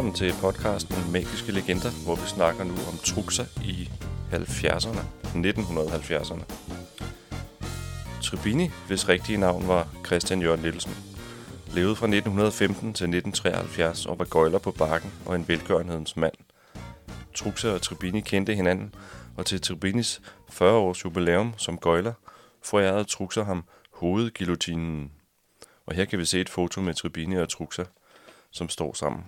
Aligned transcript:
Velkommen 0.00 0.18
til 0.18 0.34
podcasten 0.40 1.12
Magiske 1.12 1.52
Legender, 1.52 1.90
hvor 2.04 2.14
vi 2.14 2.26
snakker 2.26 2.64
nu 2.64 2.72
om 2.72 2.98
Truxa 3.04 3.44
i 3.64 3.90
70'erne, 4.32 5.00
1970'erne. 5.22 6.44
Tribini, 8.22 8.70
hvis 8.86 9.08
rigtige 9.08 9.38
navn 9.38 9.68
var 9.68 9.88
Christian 10.06 10.42
Jørgen 10.42 10.60
Nielsen, 10.60 10.92
levede 11.74 11.96
fra 11.96 12.06
1915 12.06 12.78
til 12.78 13.04
1973 13.04 14.06
og 14.06 14.18
var 14.18 14.24
gøjler 14.24 14.58
på 14.58 14.70
bakken 14.70 15.12
og 15.26 15.36
en 15.36 15.48
velgørenhedens 15.48 16.16
mand. 16.16 16.34
Truxa 17.34 17.68
og 17.68 17.82
Tribini 17.82 18.20
kendte 18.20 18.54
hinanden, 18.54 18.94
og 19.36 19.46
til 19.46 19.60
Tribinis 19.60 20.20
40-års 20.50 21.04
jubilæum 21.04 21.54
som 21.56 21.78
gøjler 21.78 22.12
forærede 22.62 23.04
Truxa 23.04 23.42
ham 23.42 23.64
hovedgilotinen. 23.94 25.12
Og 25.86 25.94
her 25.94 26.04
kan 26.04 26.18
vi 26.18 26.24
se 26.24 26.40
et 26.40 26.48
foto 26.48 26.80
med 26.80 26.94
Tribini 26.94 27.36
og 27.36 27.48
Truxa, 27.48 27.84
som 28.50 28.68
står 28.68 28.92
sammen. 28.94 29.24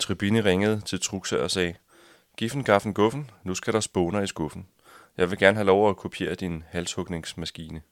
Tribini 0.00 0.40
ringede 0.40 0.80
til 0.80 1.00
Truxa 1.00 1.36
og 1.36 1.50
sagde, 1.50 1.74
Giffen, 2.36 2.64
gaffen, 2.64 2.94
guffen, 2.94 3.30
nu 3.44 3.54
skal 3.54 3.72
der 3.72 3.80
spåner 3.80 4.20
i 4.20 4.26
skuffen. 4.26 4.68
Jeg 5.16 5.30
vil 5.30 5.38
gerne 5.38 5.56
have 5.56 5.66
lov 5.66 5.90
at 5.90 5.96
kopiere 5.96 6.34
din 6.34 6.64
halshugningsmaskine. 6.68 7.82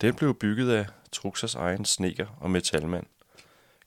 Den 0.00 0.14
blev 0.14 0.34
bygget 0.34 0.70
af 0.70 0.86
Truxas 1.12 1.54
egen 1.54 1.84
sneker 1.84 2.26
og 2.40 2.50
metalmand. 2.50 3.06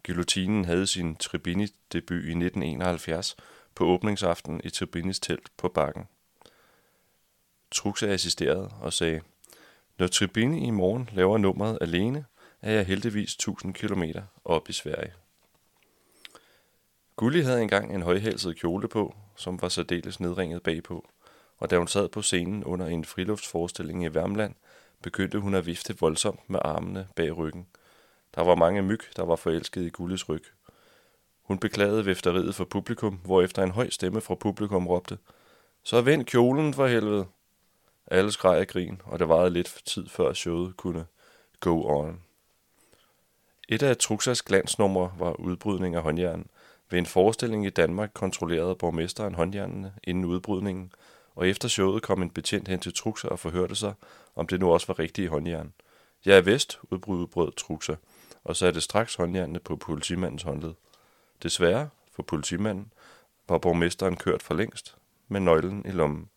Guillotinen 0.05 0.65
havde 0.65 0.87
sin 0.87 1.15
Tribini-debut 1.15 2.23
i 2.23 2.35
1971 2.35 3.35
på 3.75 3.85
åbningsaften 3.85 4.61
i 4.63 4.69
Tribinis 4.69 5.19
telt 5.19 5.49
på 5.57 5.67
bakken. 5.69 6.07
Truxa 7.71 8.07
assisterede 8.07 8.71
og 8.81 8.93
sagde, 8.93 9.21
Når 9.97 10.07
Tribini 10.07 10.67
i 10.67 10.69
morgen 10.69 11.09
laver 11.13 11.37
nummeret 11.37 11.77
alene, 11.81 12.25
er 12.61 12.71
jeg 12.71 12.85
heldigvis 12.85 13.33
1000 13.33 13.73
km 13.73 14.03
op 14.45 14.69
i 14.69 14.73
Sverige. 14.73 15.13
Gulli 17.15 17.41
havde 17.41 17.61
engang 17.61 17.95
en 17.95 18.01
højhalset 18.01 18.59
kjole 18.59 18.87
på, 18.87 19.15
som 19.35 19.61
var 19.61 19.69
særdeles 19.69 20.19
nedringet 20.19 20.63
bagpå, 20.63 21.09
og 21.57 21.69
da 21.69 21.77
hun 21.77 21.87
sad 21.87 22.09
på 22.09 22.21
scenen 22.21 22.63
under 22.63 22.85
en 22.85 23.05
friluftsforestilling 23.05 24.03
i 24.03 24.13
Værmland, 24.13 24.55
begyndte 25.01 25.39
hun 25.39 25.55
at 25.55 25.65
vifte 25.65 25.99
voldsomt 25.99 26.49
med 26.49 26.59
armene 26.63 27.07
bag 27.15 27.37
ryggen. 27.37 27.67
Der 28.35 28.43
var 28.43 28.55
mange 28.55 28.81
myg, 28.81 28.99
der 29.15 29.23
var 29.23 29.35
forelsket 29.35 29.81
i 29.81 29.89
Gullis 29.89 30.29
ryg. 30.29 30.43
Hun 31.41 31.59
beklagede 31.59 32.05
vifteriet 32.05 32.55
for 32.55 32.65
publikum, 32.65 33.19
hvorefter 33.23 33.63
en 33.63 33.71
høj 33.71 33.89
stemme 33.89 34.21
fra 34.21 34.35
publikum 34.35 34.87
råbte, 34.87 35.17
Så 35.83 36.01
vend 36.01 36.25
kjolen 36.25 36.73
for 36.73 36.87
helvede! 36.87 37.25
Alle 38.07 38.31
skreg 38.31 38.57
af 38.57 38.67
grin, 38.67 39.01
og 39.05 39.19
det 39.19 39.29
varede 39.29 39.49
lidt 39.49 39.81
tid 39.85 40.09
før 40.09 40.33
showet 40.33 40.77
kunne 40.77 41.05
go 41.59 41.83
on. 41.83 42.21
Et 43.69 43.83
af 43.83 43.97
Truxas 43.97 44.41
glansnumre 44.41 45.13
var 45.19 45.31
udbrydning 45.31 45.95
af 45.95 46.01
håndjern. 46.01 46.49
Ved 46.89 46.99
en 46.99 47.05
forestilling 47.05 47.65
i 47.65 47.69
Danmark 47.69 48.11
kontrollerede 48.13 48.75
borgmesteren 48.75 49.35
håndjernene 49.35 49.93
inden 50.03 50.25
udbrydningen, 50.25 50.91
og 51.35 51.47
efter 51.47 51.67
showet 51.67 52.03
kom 52.03 52.21
en 52.21 52.29
betjent 52.29 52.67
hen 52.67 52.79
til 52.79 52.93
Truxer 52.93 53.29
og 53.29 53.39
forhørte 53.39 53.75
sig, 53.75 53.93
om 54.35 54.47
det 54.47 54.59
nu 54.59 54.71
også 54.71 54.87
var 54.87 54.99
rigtige 54.99 55.29
håndjern. 55.29 55.73
Jeg 56.25 56.37
er 56.37 56.41
vest, 56.41 56.79
udbrød 56.91 57.51
Truxer, 57.51 57.95
og 58.43 58.55
satte 58.55 58.81
straks 58.81 59.15
håndjernene 59.15 59.59
på 59.59 59.75
politimandens 59.75 60.43
håndled. 60.43 60.73
Desværre, 61.43 61.89
for 62.11 62.23
politimanden, 62.23 62.93
var 63.49 63.57
borgmesteren 63.57 64.15
kørt 64.15 64.43
for 64.43 64.53
længst, 64.53 64.97
med 65.27 65.39
nøglen 65.39 65.85
i 65.85 65.91
lommen. 65.91 66.29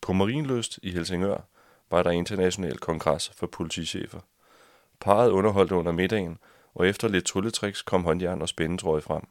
På 0.00 0.12
Marienløst 0.12 0.78
i 0.82 0.90
Helsingør 0.90 1.40
var 1.90 2.02
der 2.02 2.10
international 2.10 2.78
kongres 2.78 3.30
for 3.30 3.46
politichefer. 3.46 4.20
Parret 5.00 5.30
underholdte 5.30 5.74
under 5.74 5.92
middagen, 5.92 6.38
og 6.74 6.88
efter 6.88 7.08
lidt 7.08 7.24
trylletricks 7.24 7.82
kom 7.82 8.04
håndjern 8.04 8.42
og 8.42 8.48
spændetrøje 8.48 9.00
frem. 9.00 9.22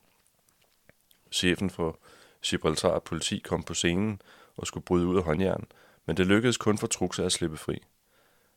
Chefen 1.32 1.70
for 1.70 2.00
Gibraltar 2.46 3.00
politi 3.00 3.40
kom 3.40 3.64
på 3.64 3.74
scenen 3.74 4.22
og 4.58 4.68
skulle 4.68 4.86
bryde 4.86 5.08
ud 5.08 5.18
af 5.18 5.24
håndjern, 5.24 5.66
men 6.06 6.18
det 6.18 6.28
lykkedes 6.28 6.58
kun 6.58 6.78
for 6.78 6.88
Truxa 6.88 7.24
at 7.24 7.32
slippe 7.32 7.58
fri. 7.58 7.84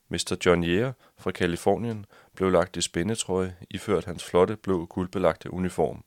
Mr. 0.09 0.37
John 0.47 0.65
Jere 0.65 0.93
fra 1.19 1.31
Kalifornien 1.31 2.06
blev 2.34 2.50
lagt 2.50 2.76
i 2.76 2.81
spændetrøje, 2.81 3.56
iført 3.70 4.04
hans 4.04 4.25
flotte 4.25 4.56
blå 4.56 4.87
guldbelagte 4.87 5.53
uniform. 5.53 6.04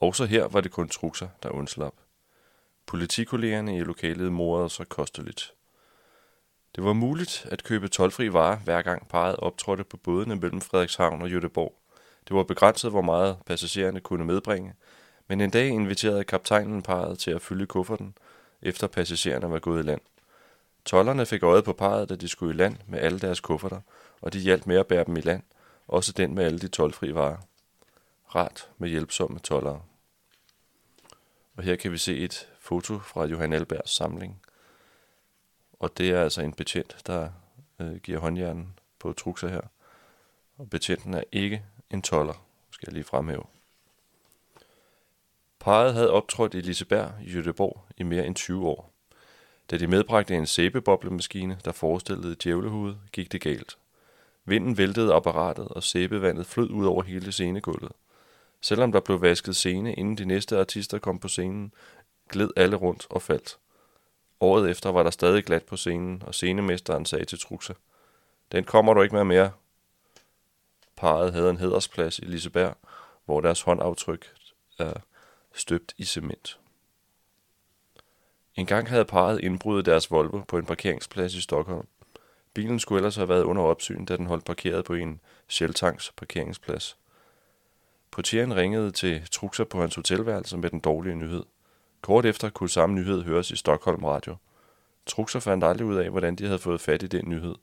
Også 0.00 0.24
her 0.24 0.48
var 0.48 0.60
det 0.60 0.72
kun 0.72 0.88
Truxa, 0.88 1.26
der 1.42 1.50
undslap. 1.50 1.94
Politikollegerne 2.86 3.78
i 3.78 3.80
lokalet 3.80 4.32
morede 4.32 4.70
sig 4.70 4.88
kosteligt. 4.88 5.54
Det 6.76 6.84
var 6.84 6.92
muligt 6.92 7.46
at 7.50 7.64
købe 7.64 7.88
tolvfri 7.88 8.32
varer, 8.32 8.56
hver 8.56 8.82
gang 8.82 9.08
parret 9.08 9.36
optrådte 9.36 9.84
på 9.84 9.96
bådene 9.96 10.36
mellem 10.36 10.60
Frederikshavn 10.60 11.22
og 11.22 11.30
Jødeborg. 11.30 11.81
Det 12.28 12.36
var 12.36 12.42
begrænset, 12.42 12.90
hvor 12.90 13.02
meget 13.02 13.36
passagererne 13.46 14.00
kunne 14.00 14.24
medbringe, 14.24 14.74
men 15.28 15.40
en 15.40 15.50
dag 15.50 15.68
inviterede 15.68 16.24
kaptajnen 16.24 16.82
parret 16.82 17.18
til 17.18 17.30
at 17.30 17.42
fylde 17.42 17.66
kufferten, 17.66 18.14
efter 18.62 18.86
passagererne 18.86 19.50
var 19.50 19.58
gået 19.58 19.82
i 19.82 19.86
land. 19.86 20.00
Tollerne 20.84 21.26
fik 21.26 21.42
øjet 21.42 21.64
på 21.64 21.72
parret, 21.72 22.08
da 22.08 22.16
de 22.16 22.28
skulle 22.28 22.54
i 22.54 22.56
land 22.56 22.76
med 22.86 22.98
alle 22.98 23.18
deres 23.18 23.40
kufferter, 23.40 23.80
og 24.20 24.32
de 24.32 24.38
hjalp 24.38 24.66
med 24.66 24.76
at 24.76 24.86
bære 24.86 25.04
dem 25.04 25.16
i 25.16 25.20
land, 25.20 25.42
også 25.88 26.12
den 26.12 26.34
med 26.34 26.44
alle 26.44 26.58
de 26.58 26.68
tolvfri 26.68 27.14
varer. 27.14 27.36
Rart 28.34 28.70
med 28.78 28.88
hjælpsomme 28.88 29.38
tollere. 29.38 29.82
Og 31.56 31.62
her 31.62 31.76
kan 31.76 31.92
vi 31.92 31.98
se 31.98 32.18
et 32.18 32.48
foto 32.60 32.98
fra 32.98 33.24
Johan 33.24 33.52
Albergs 33.52 33.96
samling. 33.96 34.42
Og 35.80 35.98
det 35.98 36.10
er 36.10 36.22
altså 36.22 36.42
en 36.42 36.52
betjent, 36.52 36.96
der 37.06 37.30
øh, 37.78 37.96
giver 37.96 38.18
håndjernen 38.18 38.78
på 38.98 39.12
trukser 39.12 39.48
her. 39.48 39.60
Og 40.58 40.70
betjenten 40.70 41.14
er 41.14 41.22
ikke 41.32 41.64
en 41.92 42.02
toller, 42.02 42.44
skal 42.70 42.86
jeg 42.86 42.94
lige 42.94 43.04
fremhæve. 43.04 43.44
Parret 45.60 45.94
havde 45.94 46.10
optrådt 46.10 46.54
i 46.54 46.60
Liseberg 46.60 47.12
i 47.22 47.32
Jødeborg 47.32 47.84
i 47.96 48.02
mere 48.02 48.26
end 48.26 48.34
20 48.34 48.68
år. 48.68 48.92
Da 49.70 49.78
de 49.78 49.86
medbragte 49.86 50.34
en 50.34 50.46
sæbeboblemaskine, 50.46 51.58
der 51.64 51.72
forestillede 51.72 52.36
djævlehoved, 52.44 52.94
gik 53.12 53.32
det 53.32 53.40
galt. 53.40 53.78
Vinden 54.44 54.78
væltede 54.78 55.14
apparatet, 55.14 55.68
og 55.68 55.82
sæbevandet 55.82 56.46
flød 56.46 56.70
ud 56.70 56.86
over 56.86 57.02
hele 57.02 57.32
scenegulvet. 57.32 57.92
Selvom 58.60 58.92
der 58.92 59.00
blev 59.00 59.22
vasket 59.22 59.56
scene, 59.56 59.94
inden 59.94 60.18
de 60.18 60.24
næste 60.24 60.58
artister 60.58 60.98
kom 60.98 61.18
på 61.18 61.28
scenen, 61.28 61.72
gled 62.28 62.50
alle 62.56 62.76
rundt 62.76 63.06
og 63.10 63.22
faldt. 63.22 63.58
Året 64.40 64.70
efter 64.70 64.92
var 64.92 65.02
der 65.02 65.10
stadig 65.10 65.44
glat 65.44 65.62
på 65.62 65.76
scenen, 65.76 66.22
og 66.26 66.34
scenemesteren 66.34 67.06
sagde 67.06 67.24
til 67.24 67.38
Truxa, 67.38 67.72
Den 68.52 68.64
kommer 68.64 68.94
du 68.94 69.02
ikke 69.02 69.14
med 69.14 69.24
mere. 69.24 69.50
Parret 71.02 71.32
havde 71.32 71.50
en 71.50 71.56
hedersplads 71.56 72.18
i 72.18 72.24
Liseberg, 72.24 72.76
hvor 73.24 73.40
deres 73.40 73.62
håndaftryk 73.62 74.34
er 74.78 74.92
støbt 75.54 75.94
i 75.98 76.04
cement. 76.04 76.58
En 78.54 78.66
gang 78.66 78.88
havde 78.88 79.04
parret 79.04 79.40
indbrudt 79.40 79.86
deres 79.86 80.10
Volvo 80.10 80.42
på 80.48 80.58
en 80.58 80.66
parkeringsplads 80.66 81.34
i 81.34 81.40
Stockholm. 81.40 81.86
Bilen 82.54 82.80
skulle 82.80 82.98
ellers 82.98 83.16
have 83.16 83.28
været 83.28 83.42
under 83.42 83.62
opsyn, 83.62 84.04
da 84.04 84.16
den 84.16 84.26
holdt 84.26 84.44
parkeret 84.44 84.84
på 84.84 84.94
en 84.94 85.20
Shell-tanks 85.48 86.12
parkeringsplads. 86.16 86.98
Portieren 88.10 88.56
ringede 88.56 88.90
til 88.90 89.28
Truxa 89.30 89.64
på 89.64 89.80
hans 89.80 89.94
hotelværelse 89.94 90.56
med 90.56 90.70
den 90.70 90.80
dårlige 90.80 91.16
nyhed. 91.16 91.44
Kort 92.00 92.26
efter 92.26 92.50
kunne 92.50 92.70
samme 92.70 92.94
nyhed 92.94 93.22
høres 93.22 93.50
i 93.50 93.56
Stockholm 93.56 94.04
Radio. 94.04 94.36
Truxa 95.06 95.38
fandt 95.38 95.64
aldrig 95.64 95.86
ud 95.86 95.96
af, 95.96 96.10
hvordan 96.10 96.36
de 96.36 96.46
havde 96.46 96.58
fået 96.58 96.80
fat 96.80 97.02
i 97.02 97.06
den 97.06 97.28
nyhed. 97.28 97.54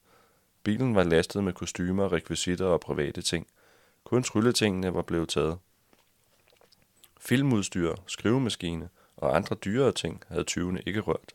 Bilen 0.63 0.95
var 0.95 1.03
lastet 1.03 1.43
med 1.43 1.53
kostymer, 1.53 2.13
rekvisitter 2.13 2.65
og 2.65 2.79
private 2.79 3.21
ting. 3.21 3.47
Kun 4.03 4.23
trylletingene 4.23 4.93
var 4.93 5.01
blevet 5.01 5.29
taget. 5.29 5.57
Filmudstyr, 7.19 7.95
skrivemaskine 8.07 8.89
og 9.17 9.35
andre 9.35 9.55
dyrere 9.55 9.91
ting 9.91 10.23
havde 10.27 10.43
tyvene 10.43 10.81
ikke 10.85 10.99
rørt. 10.99 11.33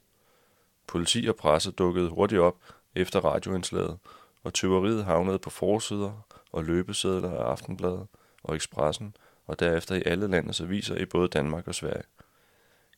Politi 0.87 1.27
og 1.29 1.37
presse 1.37 1.71
dukkede 1.71 2.09
hurtigt 2.09 2.41
op 2.41 2.57
efter 2.95 3.21
radioindslaget, 3.21 3.99
og 4.45 4.53
tyveriet 4.53 5.05
havnede 5.05 5.39
på 5.39 5.51
forsider 5.51 6.27
og 6.53 6.65
løbesedler 6.65 7.31
af 7.31 7.51
Aftenbladet 7.51 8.07
og 8.43 8.57
Expressen, 8.57 9.17
og 9.47 9.61
derefter 9.61 9.95
i 9.95 10.03
alle 10.07 10.29
landets 10.29 10.61
aviser 10.61 10.97
i 10.97 11.05
både 11.05 11.29
Danmark 11.29 11.69
og 11.69 11.75
Sverige. 11.75 12.03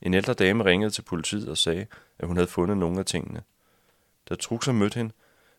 En 0.02 0.14
ældre 0.14 0.34
dame 0.34 0.64
ringede 0.64 0.90
til 0.90 1.02
politiet 1.02 1.48
og 1.48 1.58
sagde, 1.58 1.86
at 2.18 2.26
hun 2.26 2.36
havde 2.36 2.48
fundet 2.48 2.76
nogle 2.76 2.98
af 2.98 3.04
tingene. 3.04 3.42
Da 4.28 4.34
Truxer 4.34 4.72
mødte 4.72 4.96
hende, 4.96 5.12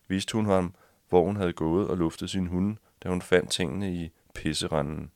viste 0.08 0.32
hun 0.32 0.46
ham, 0.46 0.74
hvor 1.08 1.24
hun 1.24 1.36
havde 1.36 1.52
gået 1.52 1.88
og 1.88 1.96
luftet 1.96 2.30
sin 2.30 2.46
hunde, 2.46 2.76
da 3.02 3.08
hun 3.08 3.22
fandt 3.22 3.50
tingene 3.50 3.94
i 3.94 4.10
pisseranden. 4.34 5.10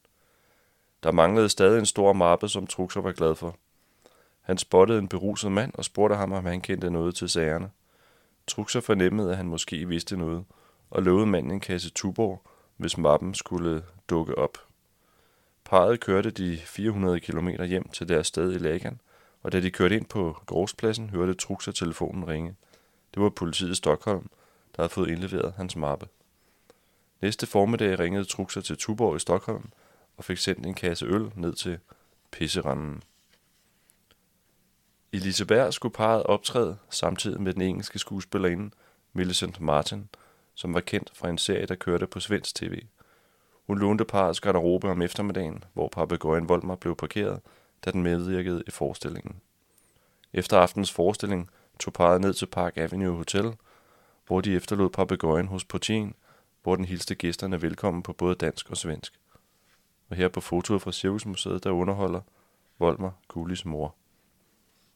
Der 1.02 1.12
manglede 1.12 1.48
stadig 1.48 1.78
en 1.78 1.86
stor 1.86 2.12
mappe, 2.12 2.48
som 2.48 2.66
Truxer 2.66 3.00
var 3.00 3.12
glad 3.12 3.34
for. 3.34 3.56
Han 4.40 4.58
spottede 4.58 4.98
en 4.98 5.08
beruset 5.08 5.52
mand 5.52 5.72
og 5.74 5.84
spurgte 5.84 6.16
ham, 6.16 6.32
om 6.32 6.44
han 6.44 6.60
kendte 6.60 6.90
noget 6.90 7.14
til 7.14 7.28
sagerne. 7.28 7.70
Truxer 8.46 8.80
fornemmede, 8.80 9.30
at 9.30 9.36
han 9.36 9.46
måske 9.46 9.88
vidste 9.88 10.16
noget, 10.16 10.44
og 10.90 11.02
lovede 11.02 11.26
manden 11.26 11.52
en 11.52 11.60
kasse 11.60 11.90
Tuborg, 11.90 12.42
hvis 12.76 12.98
mappen 12.98 13.34
skulle 13.34 13.84
dukke 14.10 14.38
op. 14.38 14.58
Parret 15.64 16.00
kørte 16.00 16.30
de 16.30 16.58
400 16.58 17.20
km 17.20 17.48
hjem 17.48 17.88
til 17.88 18.08
deres 18.08 18.26
sted 18.26 18.52
i 18.52 18.58
Lagan, 18.58 19.00
og 19.42 19.52
da 19.52 19.60
de 19.60 19.70
kørte 19.70 19.96
ind 19.96 20.06
på 20.06 20.36
gårdspladsen, 20.46 21.10
hørte 21.10 21.34
Truxer 21.34 21.72
telefonen 21.72 22.28
ringe. 22.28 22.54
Det 23.14 23.22
var 23.22 23.28
politiet 23.28 23.70
i 23.70 23.74
Stockholm, 23.74 24.30
der 24.76 24.82
havde 24.82 24.92
fået 24.92 25.10
indleveret 25.10 25.54
hans 25.56 25.76
mappe. 25.76 26.08
Næste 27.20 27.46
formiddag 27.46 27.98
ringede 27.98 28.24
Truxer 28.24 28.60
til 28.60 28.76
Tuborg 28.76 29.16
i 29.16 29.19
Stockholm 29.19 29.70
og 30.16 30.24
fik 30.24 30.38
sendt 30.38 30.66
en 30.66 30.74
kasse 30.74 31.06
øl 31.06 31.32
ned 31.34 31.52
til 31.52 31.78
pisseranden. 32.30 33.02
I 35.12 35.19
Liseberg 35.19 35.74
skulle 35.74 35.94
parret 35.94 36.22
optræde 36.22 36.76
samtidig 36.90 37.40
med 37.40 37.54
den 37.54 37.62
engelske 37.62 37.98
skuespillerinde 37.98 38.70
Millicent 39.12 39.60
Martin, 39.60 40.08
som 40.54 40.75
var 40.75 40.80
kendt 40.80 41.10
fra 41.14 41.28
en 41.28 41.38
serie, 41.38 41.66
der 41.66 41.75
kørte 41.75 42.06
på 42.06 42.20
svensk 42.20 42.54
tv. 42.54 42.82
Hun 43.66 43.78
lånte 43.78 44.04
parrets 44.04 44.40
garderobe 44.40 44.90
om 44.90 45.02
eftermiddagen, 45.02 45.64
hvor 45.72 45.88
papegøjen 45.88 46.48
Volmer 46.48 46.76
blev 46.76 46.96
parkeret, 46.96 47.40
da 47.84 47.90
den 47.90 48.02
medvirkede 48.02 48.62
i 48.66 48.70
forestillingen. 48.70 49.40
Efter 50.32 50.58
aftens 50.58 50.92
forestilling 50.92 51.50
tog 51.78 51.92
parret 51.92 52.20
ned 52.20 52.34
til 52.34 52.46
Park 52.46 52.76
Avenue 52.76 53.16
Hotel, 53.16 53.54
hvor 54.26 54.40
de 54.40 54.54
efterlod 54.54 54.90
papegøjen 54.90 55.48
hos 55.48 55.64
portien, 55.64 56.14
hvor 56.62 56.76
den 56.76 56.84
hilste 56.84 57.14
gæsterne 57.14 57.62
velkommen 57.62 58.02
på 58.02 58.12
både 58.12 58.34
dansk 58.34 58.70
og 58.70 58.76
svensk. 58.76 59.20
Og 60.08 60.16
her 60.16 60.28
på 60.28 60.40
fotoet 60.40 60.82
fra 60.82 60.92
Cirkusmuseet, 60.92 61.64
der 61.64 61.70
underholder 61.70 62.20
Volmer 62.78 63.10
Gullis 63.28 63.64
mor. 63.64 63.94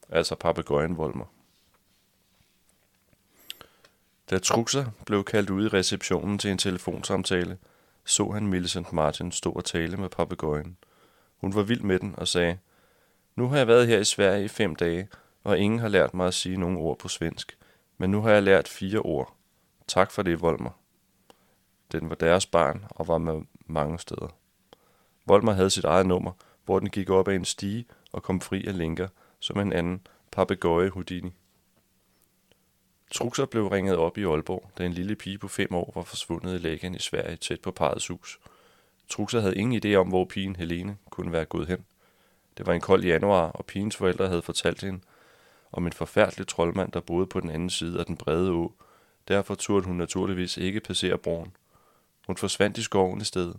Altså 0.09 0.35
papegøjen 0.35 0.97
Volmer. 0.97 1.25
Da 4.31 4.39
Truxer 4.39 4.85
blev 5.07 5.25
kaldt 5.25 5.51
ud 5.51 5.65
i 5.65 5.69
receptionen 5.69 6.39
til 6.39 6.51
en 6.51 6.59
telefonsamtale, 6.59 7.59
så 8.05 8.31
han 8.31 8.47
Millicent 8.47 8.93
Martin 8.93 9.33
stå 9.33 9.53
og 9.53 9.65
tale 9.65 9.97
med 9.97 10.09
papegøjen. 10.09 10.77
Hun 11.37 11.55
var 11.55 11.63
vild 11.63 11.81
med 11.81 11.99
den 11.99 12.15
og 12.19 12.29
sagde, 12.29 12.59
Nu 13.37 13.49
har 13.49 13.57
jeg 13.57 13.67
været 13.67 13.87
her 13.87 13.99
i 13.99 14.05
Sverige 14.05 14.45
i 14.45 14.49
fem 14.49 14.77
dage, 14.77 15.09
og 15.45 15.59
ingen 15.59 15.81
har 15.81 15.89
lært 15.89 16.15
mig 16.15 16.27
at 16.27 16.35
sige 16.35 16.57
nogen 16.57 16.77
ord 16.77 16.99
på 16.99 17.09
svensk. 17.09 17.59
Men 17.99 18.11
nu 18.11 18.21
har 18.21 18.31
jeg 18.31 18.43
lært 18.43 18.69
fire 18.69 18.99
ord. 18.99 19.35
Tak 19.87 20.11
for 20.11 20.23
det, 20.23 20.41
Volmer. 20.41 20.71
Den 21.93 22.09
var 22.09 22.15
deres 22.15 22.47
barn 22.47 22.85
og 22.91 23.09
var 23.09 23.19
med 23.19 23.43
mange 23.67 23.99
steder. 23.99 24.29
Volmer 25.27 25.53
havde 25.53 25.71
sit 25.71 25.85
eget 25.85 26.07
nummer, 26.07 26.33
hvor 26.65 26.79
den 26.79 26.91
gik 26.91 27.11
op 27.11 27.29
ad 27.29 27.35
en 27.35 27.45
stige 27.45 27.87
og 28.13 28.23
kom 28.23 28.41
fri 28.41 28.67
af 28.67 28.79
linker, 28.79 29.09
som 29.41 29.59
en 29.59 29.73
anden 29.73 30.07
papegøje 30.31 30.89
Houdini. 30.89 31.33
Truxer 33.11 33.47
blev 33.47 33.67
ringet 33.67 33.97
op 33.97 34.19
i 34.19 34.25
Aalborg, 34.25 34.71
da 34.79 34.87
en 34.87 34.93
lille 34.93 35.17
pige 35.17 35.39
på 35.39 35.49
fem 35.49 35.75
år 35.75 35.93
var 35.95 36.03
forsvundet 36.03 36.55
i 36.55 36.59
lægen 36.59 36.95
i 36.95 36.99
Sverige 36.99 37.37
tæt 37.37 37.61
på 37.61 37.71
parrets 37.71 38.07
hus. 38.07 38.39
Truxer 39.09 39.41
havde 39.41 39.57
ingen 39.57 39.83
idé 39.85 39.95
om, 39.95 40.09
hvor 40.09 40.25
pigen 40.25 40.57
Helene 40.57 40.97
kunne 41.11 41.33
være 41.33 41.45
gået 41.45 41.69
hen. 41.69 41.85
Det 42.59 42.67
var 42.67 42.73
en 42.73 42.81
kold 42.81 43.05
januar, 43.05 43.51
og 43.51 43.67
pigens 43.67 43.97
forældre 43.97 44.29
havde 44.29 44.43
fortalt 44.43 44.83
hende 44.83 45.01
om 45.73 45.87
en 45.87 45.93
forfærdelig 45.93 46.47
troldmand, 46.47 46.93
der 46.93 47.01
boede 47.01 47.27
på 47.27 47.41
den 47.41 47.51
anden 47.51 47.71
side 47.71 47.99
af 47.99 48.07
den 48.07 48.17
brede 48.17 48.51
å. 48.51 48.73
Derfor 49.29 49.55
turde 49.55 49.87
hun 49.87 49.97
naturligvis 49.97 50.57
ikke 50.57 50.81
passere 50.81 51.19
broen. 51.19 51.57
Hun 52.27 52.37
forsvandt 52.37 52.79
i 52.79 52.83
skoven 52.83 53.21
i 53.21 53.25
stedet. 53.25 53.57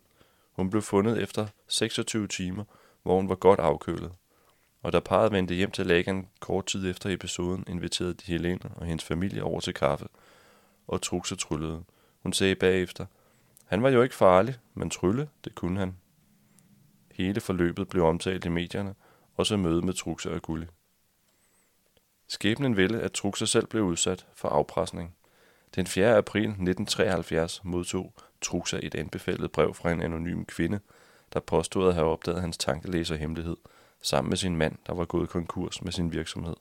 Hun 0.52 0.70
blev 0.70 0.82
fundet 0.82 1.22
efter 1.22 1.48
26 1.68 2.28
timer, 2.28 2.64
hvor 3.04 3.16
hun 3.16 3.30
var 3.30 3.36
godt 3.36 3.60
afkølet 3.60 4.12
og 4.88 4.94
da 4.94 5.00
parret 5.00 5.32
vendte 5.32 5.54
hjem 5.54 5.72
til 5.72 5.86
lægen 5.86 6.28
kort 6.40 6.66
tid 6.66 6.90
efter 6.90 7.10
episoden, 7.10 7.64
inviterede 7.68 8.14
de 8.14 8.32
Helene 8.32 8.72
og 8.76 8.86
hendes 8.86 9.06
familie 9.06 9.44
over 9.44 9.60
til 9.60 9.74
kaffe, 9.74 10.08
og 10.88 11.02
Truxe 11.02 11.36
tryllede. 11.36 11.84
Hun 12.24 12.34
sagde 12.34 12.56
bagefter, 12.56 13.06
han 13.66 13.84
var 13.84 13.90
jo 13.90 14.02
ikke 14.02 14.16
farlig, 14.16 14.56
men 14.74 14.90
trylle, 14.90 15.30
det 15.46 15.56
kunne 15.56 15.80
han. 15.80 15.98
Hele 17.12 17.42
forløbet 17.42 17.88
blev 17.88 18.04
omtalt 18.04 18.46
i 18.46 18.50
medierne, 18.50 18.96
og 19.36 19.46
så 19.46 19.58
møde 19.58 19.82
med 19.82 19.94
Truxe 19.94 20.32
og 20.32 20.42
Gulli. 20.42 20.66
Skæbnen 22.28 22.78
ville, 22.78 23.02
at 23.02 23.12
Truxa 23.12 23.46
selv 23.46 23.68
blev 23.68 23.84
udsat 23.84 24.26
for 24.34 24.50
afpresning. 24.50 25.16
Den 25.76 25.88
4. 25.88 26.16
april 26.16 26.44
1973 26.44 27.62
modtog 27.64 28.14
Truxa 28.42 28.80
et 28.84 28.96
anbefalet 28.96 29.52
brev 29.52 29.74
fra 29.74 29.92
en 29.92 30.02
anonym 30.02 30.44
kvinde, 30.46 30.80
der 31.34 31.40
påstod 31.40 31.88
at 31.88 31.94
have 31.94 32.08
opdaget 32.08 32.42
hans 32.42 32.58
tankelæserhemmelighed– 32.58 33.58
sammen 34.02 34.30
med 34.30 34.38
sin 34.38 34.56
mand, 34.56 34.76
der 34.88 34.94
var 34.94 35.06
gået 35.06 35.30
konkurs 35.30 35.84
med 35.84 35.92
sin 35.92 36.12
virksomhed. 36.12 36.56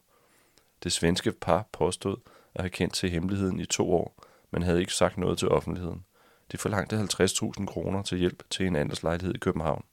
Det 0.82 0.92
svenske 0.92 1.32
par 1.32 1.64
påstod 1.72 2.16
at 2.54 2.60
have 2.60 2.70
kendt 2.70 2.94
til 2.94 3.10
hemmeligheden 3.10 3.60
i 3.60 3.66
to 3.66 3.92
år, 3.92 4.24
men 4.50 4.62
havde 4.62 4.80
ikke 4.80 4.92
sagt 4.92 5.18
noget 5.18 5.38
til 5.38 5.48
offentligheden. 5.48 6.04
De 6.52 6.58
forlangte 6.58 6.96
50.000 6.96 7.66
kroner 7.66 8.02
til 8.02 8.18
hjælp 8.18 8.42
til 8.50 8.66
en 8.66 8.76
andelslejlighed 8.76 9.34
i 9.34 9.38
København. 9.38 9.84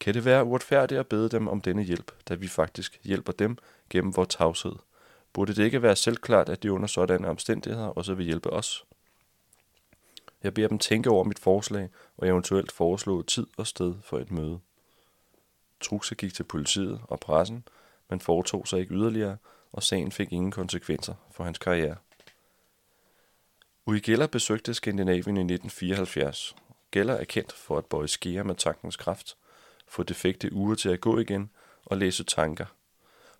Kan 0.00 0.14
det 0.14 0.24
være 0.24 0.44
uretfærdigt 0.44 0.98
at 1.00 1.06
bede 1.06 1.28
dem 1.28 1.48
om 1.48 1.60
denne 1.60 1.82
hjælp, 1.82 2.12
da 2.28 2.34
vi 2.34 2.48
faktisk 2.48 3.00
hjælper 3.04 3.32
dem 3.32 3.58
gennem 3.90 4.16
vores 4.16 4.28
tavshed? 4.28 4.72
Burde 5.32 5.54
det 5.54 5.64
ikke 5.64 5.82
være 5.82 5.96
selvklart, 5.96 6.48
at 6.48 6.62
de 6.62 6.72
under 6.72 6.86
sådanne 6.86 7.28
omstændigheder 7.28 7.86
også 7.86 8.14
vil 8.14 8.26
hjælpe 8.26 8.50
os? 8.50 8.84
Jeg 10.42 10.54
beder 10.54 10.68
dem 10.68 10.78
tænke 10.78 11.10
over 11.10 11.24
mit 11.24 11.38
forslag 11.38 11.88
og 12.16 12.28
eventuelt 12.28 12.72
foreslå 12.72 13.22
tid 13.22 13.46
og 13.56 13.66
sted 13.66 13.94
for 14.02 14.18
et 14.18 14.30
møde. 14.30 14.60
Truxe 15.80 16.14
gik 16.14 16.34
til 16.34 16.44
politiet 16.44 17.00
og 17.04 17.20
pressen, 17.20 17.64
men 18.10 18.20
foretog 18.20 18.68
sig 18.68 18.80
ikke 18.80 18.94
yderligere, 18.94 19.36
og 19.72 19.82
sagen 19.82 20.12
fik 20.12 20.32
ingen 20.32 20.50
konsekvenser 20.50 21.14
for 21.32 21.44
hans 21.44 21.58
karriere. 21.58 21.96
Uri 23.86 24.00
Geller 24.00 24.26
besøgte 24.26 24.74
Skandinavien 24.74 25.36
i 25.36 25.40
1974. 25.40 26.56
Geller 26.92 27.14
er 27.14 27.24
kendt 27.24 27.52
for 27.52 27.78
at 27.78 27.86
bøje 27.86 28.08
skære 28.08 28.44
med 28.44 28.54
tankens 28.54 28.96
kraft, 28.96 29.36
få 29.90 30.02
defekte 30.02 30.52
uger 30.52 30.74
til 30.74 30.88
at 30.88 31.00
gå 31.00 31.18
igen 31.18 31.50
og 31.84 31.96
læse 31.96 32.24
tanker. 32.24 32.66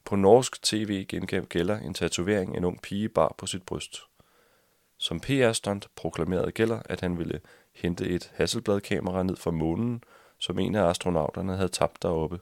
På 0.04 0.16
norsk 0.16 0.62
tv 0.62 1.04
gengav 1.08 1.46
Geller 1.50 1.78
en 1.78 1.94
tatovering 1.94 2.56
en 2.56 2.64
ung 2.64 2.82
pige 2.82 3.08
bar 3.08 3.34
på 3.38 3.46
sit 3.46 3.62
bryst. 3.62 4.00
Som 4.98 5.20
PR-stunt 5.20 5.88
proklamerede 5.96 6.52
Geller, 6.52 6.82
at 6.84 7.00
han 7.00 7.18
ville 7.18 7.40
hente 7.74 8.08
et 8.08 8.30
Hasselblad-kamera 8.34 9.22
ned 9.22 9.36
fra 9.36 9.50
månen 9.50 10.04
som 10.40 10.58
en 10.58 10.74
af 10.74 10.84
astronauterne 10.84 11.56
havde 11.56 11.68
tabt 11.68 12.02
deroppe. 12.02 12.40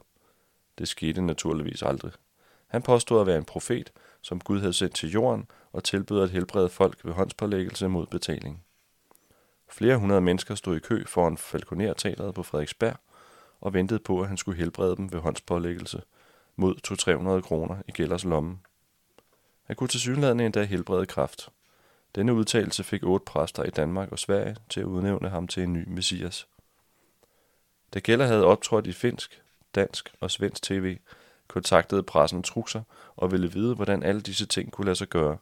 Det 0.79 0.89
skete 0.89 1.23
naturligvis 1.23 1.83
aldrig. 1.83 2.13
Han 2.67 2.83
påstod 2.83 3.21
at 3.21 3.27
være 3.27 3.39
en 3.39 3.45
profet, 3.45 3.93
som 4.23 4.41
Gud 4.41 4.61
havde 4.61 4.73
sendt 4.73 4.95
til 4.95 5.11
jorden 5.11 5.51
og 5.73 5.85
tilbød 5.85 6.23
at 6.23 6.31
helbrede 6.31 6.69
folk 6.69 7.05
ved 7.05 7.13
håndspålæggelse 7.13 7.89
mod 7.89 8.07
betaling. 8.07 8.65
Flere 9.71 9.97
hundrede 9.97 10.21
mennesker 10.21 10.55
stod 10.55 10.77
i 10.77 10.81
kø 10.81 11.05
foran 11.07 11.39
Falconer-teateret 11.39 12.35
på 12.35 12.43
Frederiksberg 12.43 12.97
og 13.61 13.75
ventede 13.75 14.01
på, 14.01 14.21
at 14.21 14.29
han 14.29 14.37
skulle 14.37 14.59
helbrede 14.59 14.97
dem 14.97 15.13
ved 15.13 15.21
håndspålæggelse 15.21 16.03
mod 16.57 16.75
200-300 17.39 17.41
kroner 17.41 17.77
i 17.89 17.93
Gellers 17.93 18.25
lomme. 18.25 18.59
Han 19.65 19.77
kunne 19.77 19.89
til 19.89 20.01
synligheden 20.01 20.41
endda 20.41 20.65
helbrede 20.65 21.07
kraft. 21.07 21.49
Denne 22.15 22.35
udtalelse 22.35 22.85
fik 22.85 23.03
otte 23.03 23.25
præster 23.25 23.65
i 23.65 23.71
Danmark 23.71 24.13
og 24.13 24.19
Sverige 24.19 24.57
til 24.69 24.81
at 24.81 24.87
udnævne 24.87 25.29
ham 25.29 25.49
til 25.49 25.63
en 25.63 25.73
ny 25.73 25.89
messias. 25.89 26.49
Da 27.95 27.99
Geller 27.99 28.27
havde 28.27 28.45
optrådt 28.45 28.87
i 28.87 28.93
finsk, 28.93 29.43
dansk 29.75 30.15
og 30.21 30.31
svensk 30.31 30.63
tv, 30.63 30.99
kontaktede 31.49 32.03
pressen 32.03 32.43
Truxer 32.43 32.83
og 33.17 33.33
ville 33.33 33.53
vide, 33.53 33.75
hvordan 33.75 34.03
alle 34.03 34.21
disse 34.21 34.47
ting 34.47 34.73
kunne 34.73 34.85
lade 34.85 34.97
sig 34.97 35.09
gøre. 35.09 35.39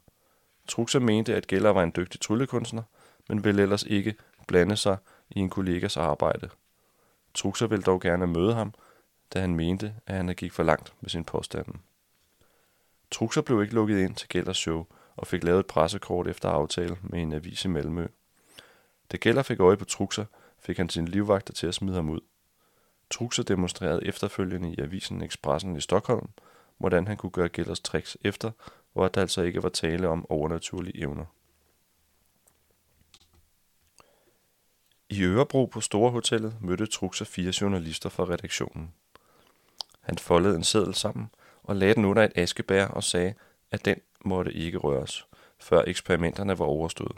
Truxer 0.69 1.01
mente, 1.01 1.35
at 1.35 1.47
Geller 1.47 1.71
var 1.71 1.83
en 1.83 1.93
dygtig 1.97 2.21
tryllekunstner, 2.21 2.83
men 3.29 3.45
ville 3.45 3.63
ellers 3.63 3.83
ikke 3.83 4.15
blande 4.47 4.77
sig 4.77 4.97
i 5.31 5.39
en 5.39 5.51
kollegas 5.51 5.97
arbejde. 5.97 6.49
Truxer 7.37 7.67
ville 7.67 7.83
dog 7.83 8.01
gerne 8.01 8.27
møde 8.27 8.55
ham, 8.55 8.75
da 9.35 9.41
han 9.41 9.55
mente, 9.55 9.95
at 10.07 10.17
han 10.17 10.35
gik 10.37 10.53
for 10.53 10.63
langt 10.63 10.95
med 11.01 11.11
sin 11.11 11.25
påstanden. 11.25 11.81
Truxer 13.11 13.43
blev 13.43 13.63
ikke 13.63 13.75
lukket 13.75 13.99
ind 13.99 14.15
til 14.15 14.29
Gellers 14.29 14.57
show 14.57 14.87
og 15.17 15.27
fik 15.27 15.45
lavet 15.45 15.61
et 15.61 15.67
pressekort 15.67 16.27
efter 16.27 16.49
aftale 16.49 16.97
med 17.03 17.23
en 17.23 17.33
avis 17.33 17.65
i 17.65 17.69
Malmø. 17.69 18.07
Da 19.13 19.17
Geller 19.21 19.43
fik 19.43 19.61
øje 19.61 19.77
på 19.77 19.85
Truxer, 19.85 20.25
fik 20.59 20.77
han 20.77 20.89
sin 20.89 21.09
livvagter 21.09 21.53
til 21.53 21.67
at 21.67 21.75
smide 21.75 21.97
ham 21.97 22.11
ud. 22.11 22.21
Truxer 23.11 23.43
demonstrerede 23.43 24.07
efterfølgende 24.07 24.73
i 24.73 24.81
avisen 24.81 25.23
Expressen 25.23 25.77
i 25.77 25.81
Stockholm, 25.81 26.29
hvordan 26.79 27.07
han 27.07 27.17
kunne 27.17 27.31
gøre 27.31 27.49
Gellers 27.49 27.81
tricks 27.81 28.17
efter, 28.21 28.51
og 28.95 29.05
at 29.05 29.15
der 29.15 29.21
altså 29.21 29.43
ikke 29.43 29.63
var 29.63 29.69
tale 29.69 30.09
om 30.09 30.31
overnaturlige 30.31 31.01
evner. 31.01 31.25
I 35.11 35.23
Ørebro 35.23 35.67
på 35.67 35.81
Store 35.81 36.11
Hotellet 36.11 36.57
mødte 36.61 36.87
Truxer 36.87 37.25
fire 37.25 37.53
journalister 37.61 38.09
fra 38.09 38.25
redaktionen. 38.25 38.95
Han 40.01 40.19
foldede 40.19 40.57
en 40.57 40.65
seddel 40.65 40.95
sammen 40.95 41.31
og 41.63 41.77
lagde 41.77 41.95
den 41.95 42.05
under 42.05 42.25
et 42.25 42.33
askebær 42.35 42.87
og 42.87 43.05
sagde, 43.05 43.35
at 43.71 43.85
den 43.85 43.97
måtte 44.25 44.53
ikke 44.53 44.79
røres, 44.79 45.27
før 45.59 45.83
eksperimenterne 45.87 46.59
var 46.59 46.65
overstået. 46.65 47.17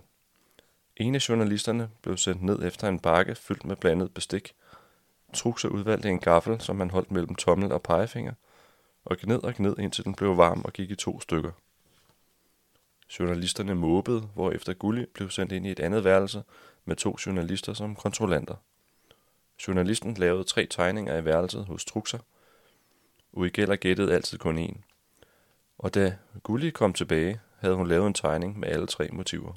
En 0.96 1.14
af 1.14 1.28
journalisterne 1.28 1.90
blev 2.02 2.16
sendt 2.16 2.42
ned 2.42 2.62
efter 2.62 2.88
en 2.88 2.98
bakke 2.98 3.34
fyldt 3.34 3.64
med 3.64 3.76
blandet 3.76 4.14
bestik– 4.14 4.52
Truxer 5.34 5.68
udvalgte 5.68 6.08
en 6.08 6.18
gaffel, 6.18 6.60
som 6.60 6.78
han 6.78 6.90
holdt 6.90 7.10
mellem 7.10 7.34
tommel 7.34 7.72
og 7.72 7.82
pegefinger, 7.82 8.32
og 9.04 9.16
gned 9.16 9.42
og 9.42 9.54
gned, 9.54 9.78
indtil 9.78 10.04
den 10.04 10.14
blev 10.14 10.36
varm 10.36 10.62
og 10.64 10.72
gik 10.72 10.90
i 10.90 10.94
to 10.94 11.20
stykker. 11.20 11.50
Journalisterne 13.18 13.74
måbede, 13.74 14.20
hvorefter 14.20 14.72
Gulli 14.72 15.06
blev 15.14 15.30
sendt 15.30 15.52
ind 15.52 15.66
i 15.66 15.70
et 15.70 15.80
andet 15.80 16.04
værelse 16.04 16.42
med 16.88 16.96
to 16.96 17.16
journalister 17.26 17.72
som 17.72 17.96
kontrollanter. 17.96 18.54
Journalisten 19.68 20.14
lavede 20.14 20.44
tre 20.44 20.66
tegninger 20.66 21.16
i 21.16 21.24
værelset 21.24 21.64
hos 21.64 21.84
Truxer. 21.84 22.18
Uri 23.32 23.50
Geller 23.50 23.76
gættede 23.76 24.14
altid 24.14 24.38
kun 24.38 24.58
én. 24.58 24.76
Og 25.78 25.94
da 25.94 26.16
Gulli 26.42 26.70
kom 26.70 26.92
tilbage, 26.92 27.40
havde 27.58 27.74
hun 27.74 27.88
lavet 27.88 28.06
en 28.06 28.14
tegning 28.14 28.58
med 28.58 28.68
alle 28.68 28.86
tre 28.86 29.08
motiver. 29.12 29.52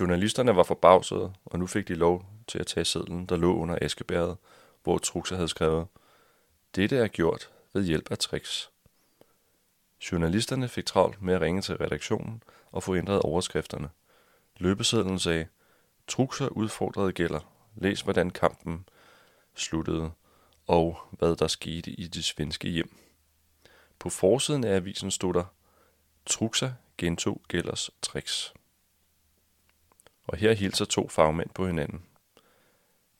Journalisterne 0.00 0.56
var 0.56 0.62
forbavsede, 0.62 1.32
og 1.44 1.58
nu 1.58 1.66
fik 1.66 1.88
de 1.88 1.94
lov 1.94 2.24
til 2.48 2.58
at 2.58 2.66
tage 2.66 2.84
sedlen, 2.84 3.26
der 3.26 3.36
lå 3.36 3.54
under 3.56 3.78
askebæret, 3.80 4.36
hvor 4.82 4.98
Truxer 4.98 5.36
havde 5.36 5.48
skrevet, 5.48 5.86
Dette 6.74 6.96
er 6.96 7.08
gjort 7.08 7.50
ved 7.72 7.84
hjælp 7.84 8.10
af 8.10 8.18
tricks. 8.18 8.70
Journalisterne 10.12 10.68
fik 10.68 10.86
travlt 10.86 11.22
med 11.22 11.34
at 11.34 11.40
ringe 11.40 11.62
til 11.62 11.76
redaktionen 11.76 12.42
og 12.72 12.82
få 12.82 12.96
ændret 12.96 13.22
overskrifterne. 13.22 13.88
Løbesedlen 14.62 15.18
sagde, 15.18 15.46
Truxer 16.08 16.48
udfordrede 16.48 17.12
gælder. 17.12 17.40
Læs, 17.74 18.00
hvordan 18.00 18.30
kampen 18.30 18.88
sluttede, 19.54 20.10
og 20.66 20.98
hvad 21.10 21.36
der 21.36 21.46
skete 21.46 21.90
i 21.90 22.06
det 22.06 22.24
svenske 22.24 22.68
hjem. 22.68 22.96
På 23.98 24.10
forsiden 24.10 24.64
af 24.64 24.74
avisen 24.74 25.10
stod 25.10 25.34
der, 25.34 25.44
Truxa 26.26 26.72
gentog 26.98 27.42
gælders 27.48 27.90
tricks. 28.02 28.54
Og 30.26 30.36
her 30.36 30.52
hilser 30.52 30.84
to 30.84 31.08
fagmænd 31.08 31.50
på 31.50 31.66
hinanden. 31.66 32.02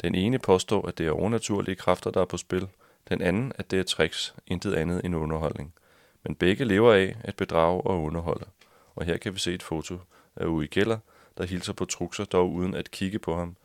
Den 0.01 0.15
ene 0.15 0.39
påstår, 0.39 0.89
at 0.89 0.99
det 0.99 1.07
er 1.07 1.11
overnaturlige 1.11 1.77
kræfter, 1.77 2.11
der 2.11 2.21
er 2.21 2.27
på 2.27 2.37
spil. 2.37 2.69
Den 3.09 3.23
anden, 3.23 3.53
at 3.55 3.71
det 3.71 3.79
er 3.79 3.85
tricks, 3.85 4.35
intet 4.47 4.75
andet 4.75 5.05
end 5.05 5.17
underholdning. 5.17 5.75
Men 6.23 6.35
begge 6.35 6.65
lever 6.65 6.93
af 6.93 7.17
at 7.21 7.37
bedrage 7.37 7.81
og 7.81 8.03
underholde. 8.03 8.47
Og 8.95 9.05
her 9.05 9.17
kan 9.17 9.35
vi 9.35 9.39
se 9.39 9.55
et 9.55 9.63
foto 9.63 9.99
af 10.37 10.47
Uri 10.47 10.67
Geller, 10.67 10.99
der 11.39 11.45
hilser 11.45 11.73
på 11.73 11.85
Truxer, 11.85 12.25
dog 12.25 12.53
uden 12.53 12.75
at 12.75 12.91
kigge 12.91 13.19
på 13.19 13.37
ham, 13.37 13.57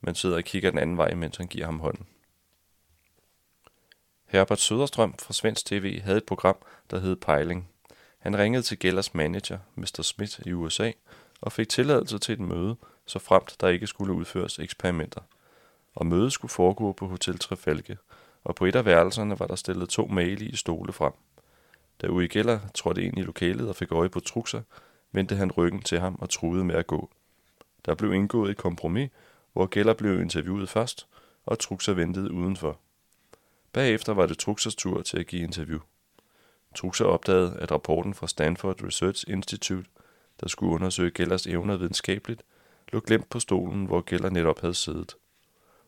men 0.00 0.14
sidder 0.14 0.36
og 0.36 0.44
kigger 0.44 0.70
den 0.70 0.78
anden 0.78 0.96
vej, 0.96 1.14
mens 1.14 1.36
han 1.36 1.46
giver 1.46 1.66
ham 1.66 1.80
hånden. 1.80 2.06
Herbert 4.26 4.60
Søderstrøm 4.60 5.14
fra 5.18 5.32
Svensk 5.32 5.66
TV 5.66 6.00
havde 6.00 6.18
et 6.18 6.24
program, 6.24 6.56
der 6.90 6.98
hed 6.98 7.16
Pejling. 7.16 7.68
Han 8.18 8.38
ringede 8.38 8.62
til 8.62 8.78
Gellers 8.78 9.14
manager, 9.14 9.58
Mr. 9.74 10.02
Smith 10.02 10.40
i 10.46 10.52
USA, 10.52 10.90
og 11.40 11.52
fik 11.52 11.68
tilladelse 11.68 12.18
til 12.18 12.32
et 12.32 12.40
møde, 12.40 12.76
så 13.06 13.18
fremt 13.18 13.56
der 13.60 13.68
ikke 13.68 13.86
skulle 13.86 14.12
udføres 14.12 14.58
eksperimenter. 14.58 15.20
Og 15.94 16.06
mødet 16.06 16.32
skulle 16.32 16.50
foregå 16.50 16.92
på 16.92 17.06
Hotel 17.06 17.38
Trefalke, 17.38 17.98
og 18.44 18.54
på 18.54 18.64
et 18.64 18.76
af 18.76 18.84
værelserne 18.84 19.38
var 19.38 19.46
der 19.46 19.56
stillet 19.56 19.88
to 19.88 20.06
malige 20.06 20.56
stole 20.56 20.92
frem. 20.92 21.12
Da 22.00 22.06
Uri 22.06 22.28
Geller 22.28 22.60
trådte 22.74 23.02
ind 23.02 23.18
i 23.18 23.22
lokalet 23.22 23.68
og 23.68 23.76
fik 23.76 23.92
øje 23.92 24.08
på 24.08 24.20
Truxer, 24.20 24.62
vendte 25.12 25.36
han 25.36 25.52
ryggen 25.52 25.82
til 25.82 26.00
ham 26.00 26.16
og 26.18 26.30
truede 26.30 26.64
med 26.64 26.74
at 26.74 26.86
gå. 26.86 27.10
Der 27.84 27.94
blev 27.94 28.12
indgået 28.12 28.50
et 28.50 28.56
kompromis, 28.56 29.10
hvor 29.52 29.68
Geller 29.70 29.94
blev 29.94 30.20
interviewet 30.20 30.68
først, 30.68 31.06
og 31.46 31.58
Truxer 31.58 31.92
ventede 31.92 32.32
udenfor. 32.32 32.78
Bagefter 33.72 34.14
var 34.14 34.26
det 34.26 34.38
Truxers 34.38 34.74
tur 34.74 35.02
til 35.02 35.18
at 35.18 35.26
give 35.26 35.42
interview. 35.42 35.80
Truxer 36.74 37.04
opdagede, 37.04 37.56
at 37.60 37.72
rapporten 37.72 38.14
fra 38.14 38.28
Stanford 38.28 38.82
Research 38.82 39.24
Institute, 39.28 39.88
der 40.40 40.48
skulle 40.48 40.74
undersøge 40.74 41.10
Gellers 41.10 41.46
evner 41.46 41.76
videnskabeligt, 41.76 42.42
lå 42.92 43.00
glemt 43.00 43.28
på 43.28 43.40
stolen, 43.40 43.86
hvor 43.86 44.04
Geller 44.06 44.30
netop 44.30 44.60
havde 44.60 44.74
siddet. 44.74 45.16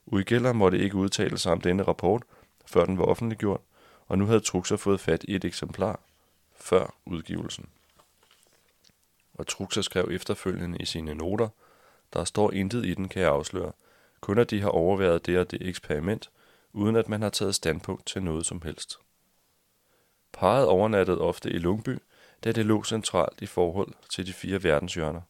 Uri 0.07 0.25
Geller 0.25 0.52
måtte 0.52 0.79
ikke 0.79 0.97
udtale 0.97 1.38
sig 1.38 1.52
om 1.52 1.61
denne 1.61 1.83
rapport, 1.83 2.23
før 2.67 2.85
den 2.85 2.99
var 2.99 3.05
offentliggjort, 3.05 3.61
og 4.09 4.19
nu 4.19 4.26
havde 4.26 4.41
Truxer 4.41 4.76
fået 4.76 5.00
fat 5.00 5.25
i 5.29 5.35
et 5.35 5.45
eksemplar 5.45 6.00
før 6.57 6.95
udgivelsen. 7.07 7.69
Og 9.35 9.47
Truxer 9.47 9.83
skrev 9.83 10.09
efterfølgende 10.11 10.79
i 10.79 10.85
sine 10.85 11.15
noter, 11.15 11.49
der 12.12 12.25
står 12.25 12.53
intet 12.53 12.87
i 12.87 12.95
den, 12.95 13.09
kan 13.09 13.23
jeg 13.23 13.31
afsløre. 13.31 13.73
Kun 14.21 14.39
at 14.39 14.51
de 14.51 14.61
har 14.61 14.69
overværet 14.69 15.27
det 15.27 15.39
og 15.39 15.51
det 15.51 15.69
eksperiment, 15.69 16.31
uden 16.73 16.97
at 16.97 17.09
man 17.09 17.23
har 17.23 17.31
taget 17.31 17.55
standpunkt 17.55 18.07
til 18.07 18.23
noget 18.23 18.47
som 18.47 18.62
helst. 18.62 18.99
Parret 20.33 20.67
overnattede 20.67 21.21
ofte 21.21 21.51
i 21.51 21.59
Lungby, 21.59 21.99
da 22.45 22.53
det 22.53 22.67
lå 22.67 22.85
centralt 22.85 23.43
i 23.43 23.47
forhold 23.47 23.93
til 24.09 24.27
de 24.27 24.33
fire 24.33 24.62
verdenshjørner. 24.65 25.21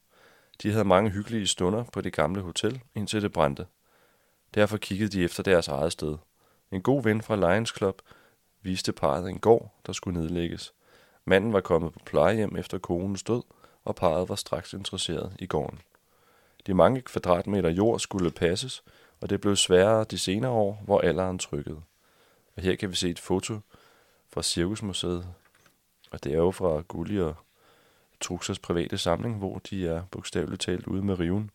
De 0.62 0.70
havde 0.70 0.84
mange 0.84 1.10
hyggelige 1.10 1.46
stunder 1.46 1.84
på 1.84 2.00
det 2.00 2.12
gamle 2.12 2.40
hotel, 2.40 2.80
indtil 2.94 3.22
det 3.22 3.32
brændte. 3.32 3.66
Derfor 4.54 4.76
kiggede 4.76 5.10
de 5.10 5.24
efter 5.24 5.42
deres 5.42 5.68
eget 5.68 5.92
sted. 5.92 6.16
En 6.70 6.82
god 6.82 7.02
ven 7.02 7.22
fra 7.22 7.36
Lions 7.36 7.74
Club 7.76 8.02
viste 8.62 8.92
parret 8.92 9.28
en 9.28 9.38
gård, 9.38 9.74
der 9.86 9.92
skulle 9.92 10.20
nedlægges. 10.20 10.74
Manden 11.24 11.52
var 11.52 11.60
kommet 11.60 11.92
på 11.92 11.98
plejehjem 12.04 12.56
efter 12.56 12.78
konens 12.78 13.22
død, 13.22 13.42
og 13.84 13.94
parret 13.94 14.28
var 14.28 14.34
straks 14.34 14.72
interesseret 14.72 15.36
i 15.38 15.46
gården. 15.46 15.80
De 16.66 16.74
mange 16.74 17.00
kvadratmeter 17.00 17.70
jord 17.70 18.00
skulle 18.00 18.30
passes, 18.30 18.82
og 19.20 19.30
det 19.30 19.40
blev 19.40 19.56
sværere 19.56 20.04
de 20.04 20.18
senere 20.18 20.50
år, 20.50 20.82
hvor 20.84 21.00
alderen 21.00 21.38
trykkede. 21.38 21.82
Og 22.56 22.62
her 22.62 22.76
kan 22.76 22.90
vi 22.90 22.96
se 22.96 23.10
et 23.10 23.18
foto 23.18 23.58
fra 24.28 24.42
Cirkusmuseet, 24.42 25.26
og 26.10 26.24
det 26.24 26.32
er 26.32 26.36
jo 26.36 26.50
fra 26.50 26.80
Gulli 26.80 27.20
og 27.20 27.34
Truxers 28.20 28.58
private 28.58 28.98
samling, 28.98 29.38
hvor 29.38 29.58
de 29.58 29.88
er 29.88 30.02
bogstaveligt 30.10 30.62
talt 30.62 30.86
ude 30.86 31.02
med 31.02 31.18
riven, 31.18 31.50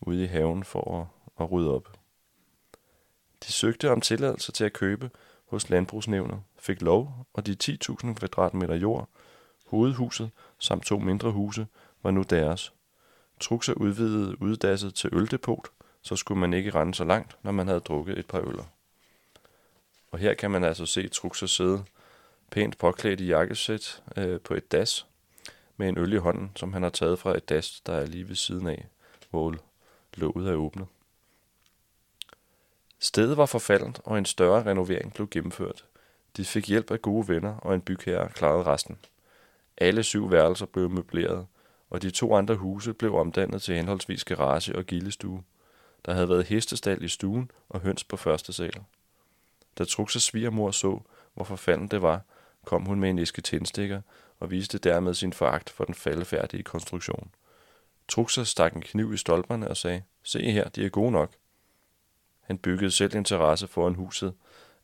ude 0.00 0.24
i 0.24 0.26
haven 0.26 0.64
for 0.64 1.00
at, 1.00 1.06
at 1.44 1.52
rydde 1.52 1.74
op. 1.74 1.92
De 3.46 3.52
søgte 3.52 3.90
om 3.90 4.00
tilladelse 4.00 4.52
til 4.52 4.64
at 4.64 4.72
købe 4.72 5.10
hos 5.46 5.70
Landbrugsnævnet, 5.70 6.42
fik 6.58 6.82
lov, 6.82 7.26
og 7.32 7.46
de 7.46 7.56
10.000 7.62 8.14
kvadratmeter 8.14 8.74
jord, 8.74 9.08
hovedhuset 9.70 10.30
samt 10.58 10.84
to 10.84 10.98
mindre 10.98 11.30
huse, 11.30 11.66
var 12.02 12.10
nu 12.10 12.22
deres. 12.22 12.72
Truxa 13.40 13.72
udvidede 13.72 14.42
uddasset 14.42 14.94
til 14.94 15.10
øldepot, 15.12 15.68
så 16.02 16.16
skulle 16.16 16.40
man 16.40 16.54
ikke 16.54 16.70
rende 16.70 16.94
så 16.94 17.04
langt, 17.04 17.36
når 17.42 17.52
man 17.52 17.66
havde 17.66 17.80
drukket 17.80 18.18
et 18.18 18.26
par 18.26 18.40
øller. 18.48 18.64
Og 20.10 20.18
her 20.18 20.34
kan 20.34 20.50
man 20.50 20.64
altså 20.64 20.86
se 20.86 21.08
Truxa 21.08 21.46
sidde 21.46 21.84
pænt 22.50 22.78
påklædt 22.78 23.20
i 23.20 23.26
jakkesæt 23.26 24.02
øh, 24.16 24.40
på 24.40 24.54
et 24.54 24.72
das 24.72 25.06
med 25.76 25.88
en 25.88 25.98
øl 25.98 26.12
i 26.12 26.16
hånden, 26.16 26.52
som 26.56 26.72
han 26.72 26.82
har 26.82 26.90
taget 26.90 27.18
fra 27.18 27.36
et 27.36 27.48
das, 27.48 27.80
der 27.80 27.92
er 27.92 28.06
lige 28.06 28.28
ved 28.28 28.36
siden 28.36 28.66
af, 28.66 28.86
hvor 29.30 29.56
låget 30.14 30.48
er 30.48 30.54
åbnet. 30.54 30.86
Stedet 32.98 33.36
var 33.36 33.46
forfaldent, 33.46 34.00
og 34.04 34.18
en 34.18 34.24
større 34.24 34.70
renovering 34.70 35.14
blev 35.14 35.28
gennemført. 35.28 35.84
De 36.36 36.44
fik 36.44 36.68
hjælp 36.68 36.90
af 36.90 37.02
gode 37.02 37.28
venner, 37.28 37.56
og 37.56 37.74
en 37.74 37.80
bygherre 37.80 38.28
klarede 38.28 38.62
resten. 38.62 38.98
Alle 39.80 40.02
syv 40.02 40.30
værelser 40.30 40.66
blev 40.66 40.90
møbleret, 40.90 41.46
og 41.90 42.02
de 42.02 42.10
to 42.10 42.34
andre 42.34 42.54
huse 42.54 42.92
blev 42.94 43.14
omdannet 43.14 43.62
til 43.62 43.76
henholdsvis 43.76 44.24
garage 44.24 44.76
og 44.76 44.84
gildestue. 44.84 45.42
Der 46.04 46.14
havde 46.14 46.28
været 46.28 46.46
hestestal 46.46 47.02
i 47.04 47.08
stuen 47.08 47.50
og 47.68 47.80
høns 47.80 48.04
på 48.04 48.16
første 48.16 48.52
sal. 48.52 48.82
Da 49.78 49.84
Truxes 49.84 50.22
svigermor 50.22 50.70
så, 50.70 51.00
hvor 51.34 51.44
forfalden 51.44 51.88
det 51.88 52.02
var, 52.02 52.20
kom 52.64 52.84
hun 52.84 53.00
med 53.00 53.10
en 53.10 53.18
æske 53.18 53.42
tændstikker 53.42 54.00
og 54.40 54.50
viste 54.50 54.78
dermed 54.78 55.14
sin 55.14 55.32
foragt 55.32 55.70
for 55.70 55.84
den 55.84 55.94
faldefærdige 55.94 56.62
konstruktion. 56.62 57.30
Truxer 58.08 58.44
stak 58.44 58.74
en 58.74 58.82
kniv 58.82 59.12
i 59.12 59.16
stolperne 59.16 59.68
og 59.68 59.76
sagde, 59.76 60.02
se 60.22 60.50
her, 60.50 60.68
de 60.68 60.84
er 60.84 60.88
gode 60.88 61.12
nok. 61.12 61.32
Han 62.40 62.58
byggede 62.58 62.90
selv 62.90 63.16
en 63.16 63.24
terrasse 63.24 63.66
foran 63.66 63.94
huset 63.94 64.34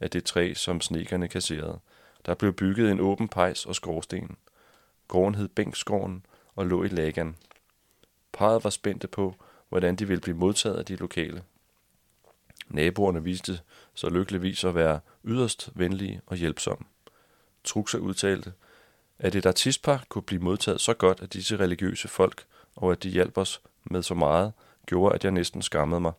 af 0.01 0.11
det 0.11 0.25
træ, 0.25 0.55
som 0.55 0.81
snekerne 0.81 1.29
kasserede. 1.29 1.81
Der 2.27 2.35
blev 2.35 2.53
bygget 2.53 2.91
en 2.91 3.01
åben 3.01 3.29
pejs 3.29 3.67
og 3.67 3.75
skorsten. 3.75 4.37
Gården 5.09 5.35
hed 5.35 5.49
Bænkskåren 5.49 6.27
og 6.55 6.67
lå 6.67 6.85
i 6.85 6.89
Lagan. 6.89 7.37
Parret 8.33 8.65
var 8.65 8.71
spændte 8.71 9.09
på, 9.09 9.35
hvordan 9.69 9.97
de 9.97 10.09
ville 10.09 10.21
blive 10.21 10.37
modtaget 10.37 10.77
af 10.77 10.85
de 10.85 10.97
lokale. 10.97 11.43
Naboerne 12.69 13.25
viste 13.25 13.61
så 13.95 14.09
lykkeligvis 14.09 14.65
at 14.65 14.75
være 14.75 15.01
yderst 15.25 15.71
venlige 15.75 16.21
og 16.27 16.37
hjælpsomme. 16.37 16.87
Truxer 17.65 17.99
udtalte, 17.99 18.53
at 19.19 19.35
et 19.35 19.47
artistpar 19.47 20.05
kunne 20.09 20.23
blive 20.23 20.43
modtaget 20.43 20.81
så 20.81 20.95
godt 20.95 21.21
af 21.21 21.29
disse 21.29 21.57
religiøse 21.57 22.09
folk, 22.09 22.47
og 22.77 22.93
at 22.93 23.03
de 23.03 23.09
hjalp 23.09 23.39
os 23.39 23.61
med 23.85 24.03
så 24.03 24.15
meget, 24.15 24.53
gjorde, 24.87 25.15
at 25.15 25.25
jeg 25.25 25.33
næsten 25.33 25.63
skammede 25.63 26.01
mig. 26.01 26.13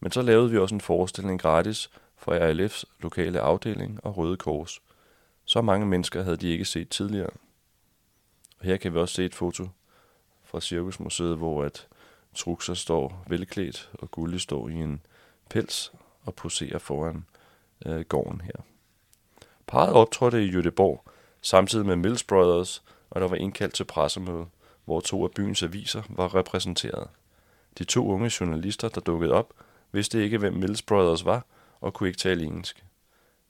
Men 0.00 0.12
så 0.12 0.22
lavede 0.22 0.50
vi 0.50 0.58
også 0.58 0.74
en 0.74 0.80
forestilling 0.80 1.40
gratis 1.40 1.90
for 2.16 2.32
RLF's 2.32 2.84
lokale 3.00 3.40
afdeling 3.40 4.04
og 4.04 4.16
Røde 4.16 4.36
Kors. 4.36 4.82
Så 5.44 5.62
mange 5.62 5.86
mennesker 5.86 6.22
havde 6.22 6.36
de 6.36 6.48
ikke 6.48 6.64
set 6.64 6.88
tidligere. 6.88 7.30
Her 8.62 8.76
kan 8.76 8.94
vi 8.94 8.98
også 8.98 9.14
se 9.14 9.24
et 9.24 9.34
foto 9.34 9.68
fra 10.44 10.60
Cirkusmuseet, 10.60 11.36
hvor 11.36 11.64
at 11.64 11.88
Truxer 12.34 12.74
står 12.74 13.24
velklædt, 13.28 13.90
og 13.92 14.10
Gulli 14.10 14.38
står 14.38 14.68
i 14.68 14.74
en 14.74 15.00
pels 15.50 15.92
og 16.22 16.34
poserer 16.34 16.78
foran 16.78 17.24
øh, 17.86 18.00
gården 18.00 18.40
her. 18.40 18.64
Parret 19.66 19.92
optrådte 19.92 20.44
i 20.44 20.50
Jødeborg, 20.50 21.04
samtidig 21.42 21.86
med 21.86 21.96
Mills 21.96 22.24
Brothers, 22.24 22.82
og 23.10 23.20
der 23.20 23.28
var 23.28 23.36
indkaldt 23.36 23.74
til 23.74 23.84
pressemøde, 23.84 24.46
hvor 24.84 25.00
to 25.00 25.24
af 25.24 25.30
byens 25.30 25.62
aviser 25.62 26.02
var 26.08 26.34
repræsenteret. 26.34 27.08
De 27.78 27.84
to 27.84 28.08
unge 28.08 28.32
journalister, 28.40 28.88
der 28.88 29.00
dukkede 29.00 29.32
op, 29.32 29.54
vidste 29.92 30.22
ikke, 30.22 30.38
hvem 30.38 30.52
Mills 30.52 30.82
Brothers 30.82 31.24
var, 31.24 31.44
og 31.80 31.94
kunne 31.94 32.08
ikke 32.08 32.18
tale 32.18 32.44
engelsk. 32.44 32.84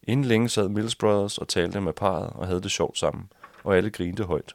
Inden 0.02 0.25
længe 0.25 0.49
sad 0.49 0.69
Mills 0.69 0.97
Brothers 0.97 1.38
og 1.38 1.49
talte 1.49 1.81
med 1.81 1.93
parret 1.93 2.31
og 2.31 2.47
havde 2.47 2.61
det 2.61 2.71
sjovt 2.71 2.99
sammen, 2.99 3.33
og 3.64 3.76
alle 3.76 3.90
grinte 3.90 4.25
højt. 4.25 4.55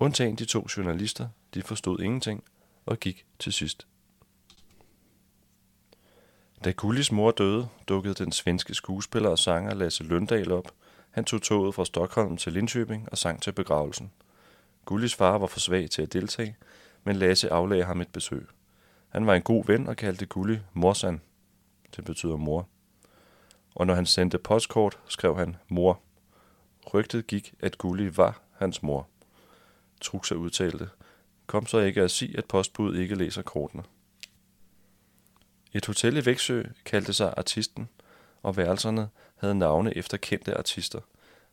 Undtagen 0.00 0.36
de 0.36 0.44
to 0.44 0.66
journalister, 0.76 1.28
de 1.54 1.62
forstod 1.62 2.00
ingenting 2.00 2.44
og 2.86 3.00
gik 3.00 3.26
til 3.38 3.52
sidst. 3.52 3.86
Da 6.64 6.70
Gullis 6.70 7.12
mor 7.12 7.30
døde, 7.30 7.68
dukkede 7.88 8.14
den 8.14 8.32
svenske 8.32 8.74
skuespiller 8.74 9.28
og 9.28 9.38
sanger 9.38 9.74
Lasse 9.74 10.04
Løndal 10.04 10.52
op. 10.52 10.74
Han 11.10 11.24
tog 11.24 11.42
toget 11.42 11.74
fra 11.74 11.84
Stockholm 11.84 12.36
til 12.36 12.50
Linköping 12.50 13.08
og 13.10 13.18
sang 13.18 13.42
til 13.42 13.52
begravelsen. 13.52 14.12
Gullis 14.84 15.14
far 15.14 15.38
var 15.38 15.46
for 15.46 15.60
svag 15.60 15.90
til 15.90 16.02
at 16.02 16.12
deltage, 16.12 16.56
men 17.04 17.16
Lasse 17.16 17.52
aflagde 17.52 17.84
ham 17.84 18.00
et 18.00 18.12
besøg. 18.12 18.46
Han 19.08 19.26
var 19.26 19.34
en 19.34 19.42
god 19.42 19.64
ven 19.66 19.88
og 19.88 19.96
kaldte 19.96 20.26
Gulli 20.26 20.58
morsan. 20.72 21.20
Det 21.96 22.04
betyder 22.04 22.36
mor. 22.36 22.68
Og 23.74 23.86
når 23.86 23.94
han 23.94 24.06
sendte 24.06 24.38
postkort, 24.38 24.98
skrev 25.08 25.36
han 25.36 25.56
mor. 25.68 26.00
Rygtet 26.94 27.26
gik, 27.26 27.54
at 27.60 27.78
Gulli 27.78 28.16
var 28.16 28.40
hans 28.58 28.82
mor. 28.82 29.09
Truxa 30.00 30.34
udtalte, 30.34 30.88
kom 31.46 31.66
så 31.66 31.78
ikke 31.78 32.02
at 32.02 32.10
sige, 32.10 32.38
at 32.38 32.44
postbud 32.44 32.96
ikke 32.96 33.14
læser 33.14 33.42
kortene. 33.42 33.82
Et 35.72 35.86
hotel 35.86 36.16
i 36.16 36.26
Vægtsø 36.26 36.62
kaldte 36.84 37.12
sig 37.12 37.34
Artisten, 37.36 37.88
og 38.42 38.56
værelserne 38.56 39.08
havde 39.36 39.54
navne 39.54 39.96
efter 39.96 40.16
kendte 40.16 40.58
artister. 40.58 41.00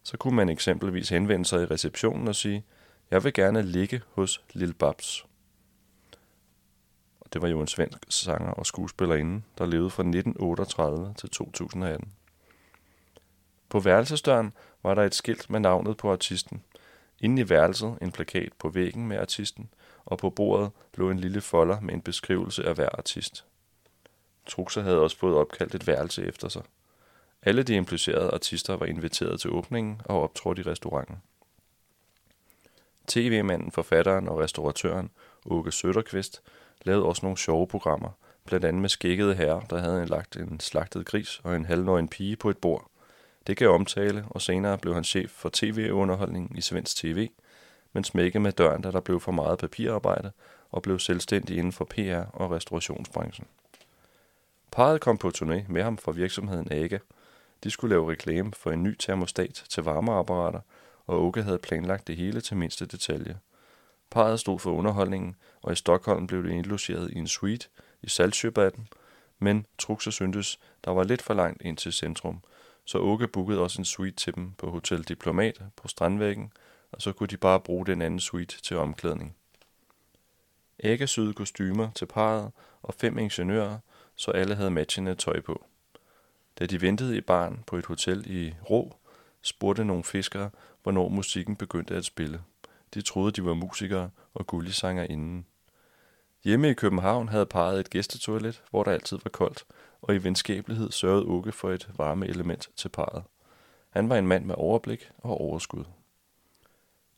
Så 0.03 0.17
kunne 0.17 0.35
man 0.35 0.49
eksempelvis 0.49 1.09
henvende 1.09 1.45
sig 1.45 1.61
i 1.61 1.65
receptionen 1.65 2.27
og 2.27 2.35
sige, 2.35 2.65
jeg 3.11 3.23
vil 3.23 3.33
gerne 3.33 3.61
ligge 3.61 4.01
hos 4.11 4.41
Lil 4.53 4.73
Babs. 4.73 5.25
Det 7.33 7.41
var 7.41 7.47
jo 7.47 7.61
en 7.61 7.67
svensk 7.67 7.97
sanger 8.09 8.51
og 8.51 8.65
skuespillerinde, 8.65 9.41
der 9.57 9.65
levede 9.65 9.89
fra 9.89 10.03
1938 10.03 11.13
til 11.17 11.29
2018. 11.29 12.13
På 13.69 13.79
værelsesdøren 13.79 14.53
var 14.83 14.95
der 14.95 15.03
et 15.03 15.15
skilt 15.15 15.49
med 15.49 15.59
navnet 15.59 15.97
på 15.97 16.11
artisten. 16.11 16.63
Inde 17.19 17.41
i 17.41 17.49
værelset 17.49 17.97
en 18.01 18.11
plakat 18.11 18.53
på 18.59 18.69
væggen 18.69 19.07
med 19.07 19.17
artisten, 19.17 19.69
og 20.05 20.17
på 20.17 20.29
bordet 20.29 20.71
lå 20.93 21.09
en 21.09 21.19
lille 21.19 21.41
folder 21.41 21.79
med 21.79 21.93
en 21.93 22.01
beskrivelse 22.01 22.65
af 22.65 22.75
hver 22.75 22.89
artist. 22.97 23.45
Truxer 24.45 24.81
havde 24.81 24.99
også 24.99 25.17
fået 25.17 25.35
opkaldt 25.35 25.75
et 25.75 25.87
værelse 25.87 26.25
efter 26.25 26.47
sig. 26.47 26.61
Alle 27.41 27.63
de 27.63 27.75
implicerede 27.75 28.31
artister 28.33 28.75
var 28.75 28.85
inviteret 28.85 29.39
til 29.39 29.51
åbningen 29.51 30.01
og 30.05 30.21
optrådte 30.23 30.61
i 30.61 30.65
restauranten. 30.65 31.17
TV-manden, 33.07 33.71
forfatteren 33.71 34.27
og 34.27 34.39
restauratøren 34.39 35.09
Åke 35.45 35.71
Søtterqvist 35.71 36.41
lavede 36.85 37.05
også 37.05 37.25
nogle 37.25 37.37
sjove 37.37 37.67
programmer, 37.67 38.09
blandt 38.45 38.65
andet 38.65 38.81
med 38.81 38.89
skækkede 38.89 39.35
herrer, 39.35 39.59
der 39.59 39.77
havde 39.77 40.05
lagt 40.05 40.35
en 40.35 40.59
slagtet 40.59 41.05
gris 41.05 41.41
og 41.43 41.55
en 41.55 41.65
halvnøgen 41.65 42.07
pige 42.07 42.35
på 42.35 42.49
et 42.49 42.57
bord. 42.57 42.91
Det 43.47 43.57
gav 43.57 43.69
omtale, 43.69 44.25
og 44.29 44.41
senere 44.41 44.77
blev 44.77 44.93
han 44.93 45.03
chef 45.03 45.29
for 45.29 45.49
tv-underholdningen 45.53 46.57
i 46.57 46.61
Svensk 46.61 46.95
TV, 46.97 47.29
men 47.93 48.03
smækkede 48.03 48.43
med 48.43 48.51
døren, 48.51 48.81
da 48.81 48.91
der 48.91 48.99
blev 48.99 49.19
for 49.19 49.31
meget 49.31 49.59
papirarbejde, 49.59 50.31
og 50.71 50.81
blev 50.81 50.99
selvstændig 50.99 51.57
inden 51.57 51.71
for 51.71 51.85
PR 51.85 52.23
og 52.33 52.51
restaurationsbranchen. 52.51 53.47
Parret 54.71 55.01
kom 55.01 55.17
på 55.17 55.31
turné 55.37 55.61
med 55.67 55.83
ham 55.83 55.97
fra 55.97 56.11
virksomheden 56.11 56.71
AGA. 56.71 56.97
De 57.63 57.69
skulle 57.69 57.95
lave 57.95 58.11
reklame 58.11 58.51
for 58.53 58.71
en 58.71 58.83
ny 58.83 58.95
termostat 58.99 59.63
til 59.69 59.83
varmeapparater, 59.83 60.59
og 61.07 61.25
Åke 61.25 61.43
havde 61.43 61.57
planlagt 61.57 62.07
det 62.07 62.17
hele 62.17 62.41
til 62.41 62.57
mindste 62.57 62.85
detalje. 62.85 63.39
Parret 64.09 64.39
stod 64.39 64.59
for 64.59 64.71
underholdningen, 64.71 65.35
og 65.61 65.73
i 65.73 65.75
Stockholm 65.75 66.27
blev 66.27 66.43
det 66.43 66.51
indlogeret 66.51 67.11
i 67.11 67.17
en 67.17 67.27
suite 67.27 67.67
i 68.01 68.07
Saltsjöbaden, 68.07 68.81
men 69.39 69.65
Truxer 69.77 70.11
syntes, 70.11 70.59
der 70.85 70.91
var 70.91 71.03
lidt 71.03 71.21
for 71.21 71.33
langt 71.33 71.61
ind 71.61 71.77
til 71.77 71.93
centrum, 71.93 72.41
så 72.87 72.97
Åke 72.97 73.27
bookede 73.27 73.59
også 73.59 73.81
en 73.81 73.85
suite 73.85 74.15
til 74.15 74.35
dem 74.35 74.51
på 74.51 74.69
Hotel 74.69 75.03
Diplomat 75.03 75.61
på 75.75 75.87
Strandvæggen, 75.87 76.51
og 76.91 77.01
så 77.01 77.11
kunne 77.11 77.27
de 77.27 77.37
bare 77.37 77.59
bruge 77.59 77.85
den 77.85 78.01
anden 78.01 78.19
suite 78.19 78.61
til 78.61 78.77
omklædning. 78.77 79.35
Ægge 80.79 81.07
syede 81.07 81.33
kostymer 81.33 81.91
til 81.91 82.05
parret 82.05 82.51
og 82.81 82.93
fem 82.93 83.17
ingeniører, 83.17 83.77
så 84.15 84.31
alle 84.31 84.55
havde 84.55 84.71
matchende 84.71 85.15
tøj 85.15 85.41
på. 85.41 85.65
Da 86.59 86.65
de 86.65 86.81
ventede 86.81 87.17
i 87.17 87.21
barn 87.21 87.63
på 87.67 87.77
et 87.77 87.85
hotel 87.85 88.23
i 88.25 88.53
Rå, 88.69 88.95
spurgte 89.41 89.85
nogle 89.85 90.03
fiskere, 90.03 90.49
hvornår 90.83 91.09
musikken 91.09 91.55
begyndte 91.55 91.95
at 91.95 92.05
spille. 92.05 92.41
De 92.93 93.01
troede, 93.01 93.31
de 93.31 93.45
var 93.45 93.53
musikere 93.53 94.09
og 94.33 94.47
gullisanger 94.47 95.03
inden. 95.03 95.45
Hjemme 96.43 96.69
i 96.69 96.73
København 96.73 97.29
havde 97.29 97.45
parret 97.45 97.79
et 97.79 97.89
gæstetoilet, 97.89 98.63
hvor 98.69 98.83
der 98.83 98.91
altid 98.91 99.17
var 99.23 99.29
koldt, 99.29 99.65
og 100.01 100.15
i 100.15 100.17
venskabelighed 100.17 100.91
sørgede 100.91 101.25
Åke 101.25 101.51
for 101.51 101.71
et 101.71 101.89
varme 101.97 102.27
element 102.27 102.69
til 102.75 102.89
parret. 102.89 103.23
Han 103.89 104.09
var 104.09 104.17
en 104.17 104.27
mand 104.27 104.45
med 104.45 104.55
overblik 104.57 105.11
og 105.17 105.41
overskud. 105.41 105.83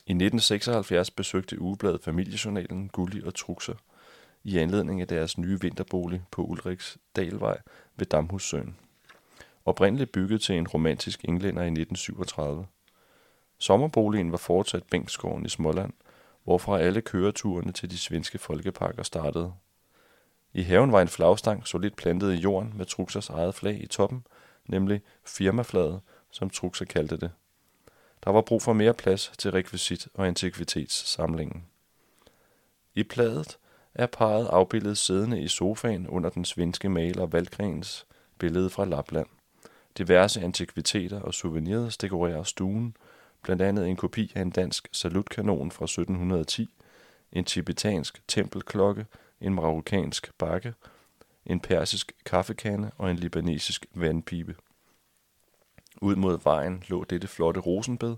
I 0.06 0.12
1976 0.12 1.10
besøgte 1.10 1.60
ugebladet 1.60 2.04
Familiejournalen 2.04 2.88
Gulli 2.88 3.22
og 3.22 3.34
Trukser 3.34 3.74
i 4.44 4.58
anledning 4.58 5.00
af 5.00 5.08
deres 5.08 5.38
nye 5.38 5.60
vinterbolig 5.60 6.22
på 6.30 6.42
Ulriks 6.42 6.98
Dalvej 7.16 7.58
ved 7.96 8.06
Damhussøen. 8.06 8.76
Oprindeligt 9.64 10.12
bygget 10.12 10.42
til 10.42 10.54
en 10.54 10.68
romantisk 10.68 11.24
englænder 11.24 11.62
i 11.62 11.66
1937. 11.66 12.66
Sommerboligen 13.58 14.32
var 14.32 14.38
fortsat 14.38 14.82
Bengtsgården 14.90 15.46
i 15.46 15.48
Småland, 15.48 15.92
hvorfra 16.44 16.78
alle 16.78 17.00
køreturene 17.00 17.72
til 17.72 17.90
de 17.90 17.98
svenske 17.98 18.38
folkeparker 18.38 19.02
startede. 19.02 19.52
I 20.54 20.62
haven 20.62 20.92
var 20.92 21.02
en 21.02 21.08
flagstang 21.08 21.66
solidt 21.66 21.96
plantet 21.96 22.32
i 22.32 22.36
jorden 22.36 22.72
med 22.76 22.86
Truxers 22.86 23.28
eget 23.28 23.54
flag 23.54 23.82
i 23.82 23.86
toppen, 23.86 24.26
nemlig 24.66 25.02
firmaflaget, 25.24 26.00
som 26.30 26.50
Truxer 26.50 26.84
kaldte 26.84 27.16
det. 27.16 27.30
Der 28.24 28.30
var 28.30 28.40
brug 28.40 28.62
for 28.62 28.72
mere 28.72 28.94
plads 28.94 29.32
til 29.38 29.50
rekvisit- 29.50 30.08
og 30.14 30.26
antikvitetssamlingen. 30.26 31.64
I 32.94 33.02
pladet 33.02 33.58
er 33.94 34.06
parret 34.06 34.46
afbildet 34.46 34.98
siddende 34.98 35.40
i 35.40 35.48
sofaen 35.48 36.08
under 36.08 36.30
den 36.30 36.44
svenske 36.44 36.88
maler 36.88 37.26
Valgrens 37.26 38.06
billede 38.38 38.70
fra 38.70 38.84
Lapland. 38.84 39.26
Diverse 39.98 40.40
antikviteter 40.40 41.20
og 41.20 41.34
souvenirs 41.34 41.96
dekorerer 41.96 42.42
stuen, 42.42 42.96
blandt 43.42 43.62
andet 43.62 43.88
en 43.88 43.96
kopi 43.96 44.32
af 44.34 44.42
en 44.42 44.50
dansk 44.50 44.88
salutkanon 44.92 45.70
fra 45.70 45.84
1710, 45.84 46.68
en 47.32 47.44
tibetansk 47.44 48.22
tempelklokke, 48.28 49.06
en 49.40 49.54
marokkansk 49.54 50.30
bakke, 50.38 50.74
en 51.46 51.60
persisk 51.60 52.12
kaffekande 52.24 52.90
og 52.98 53.10
en 53.10 53.16
libanesisk 53.16 53.86
vandpibe. 53.94 54.56
Ud 56.02 56.16
mod 56.16 56.38
vejen 56.44 56.82
lå 56.88 57.04
dette 57.04 57.28
flotte 57.28 57.60
rosenbed, 57.60 58.16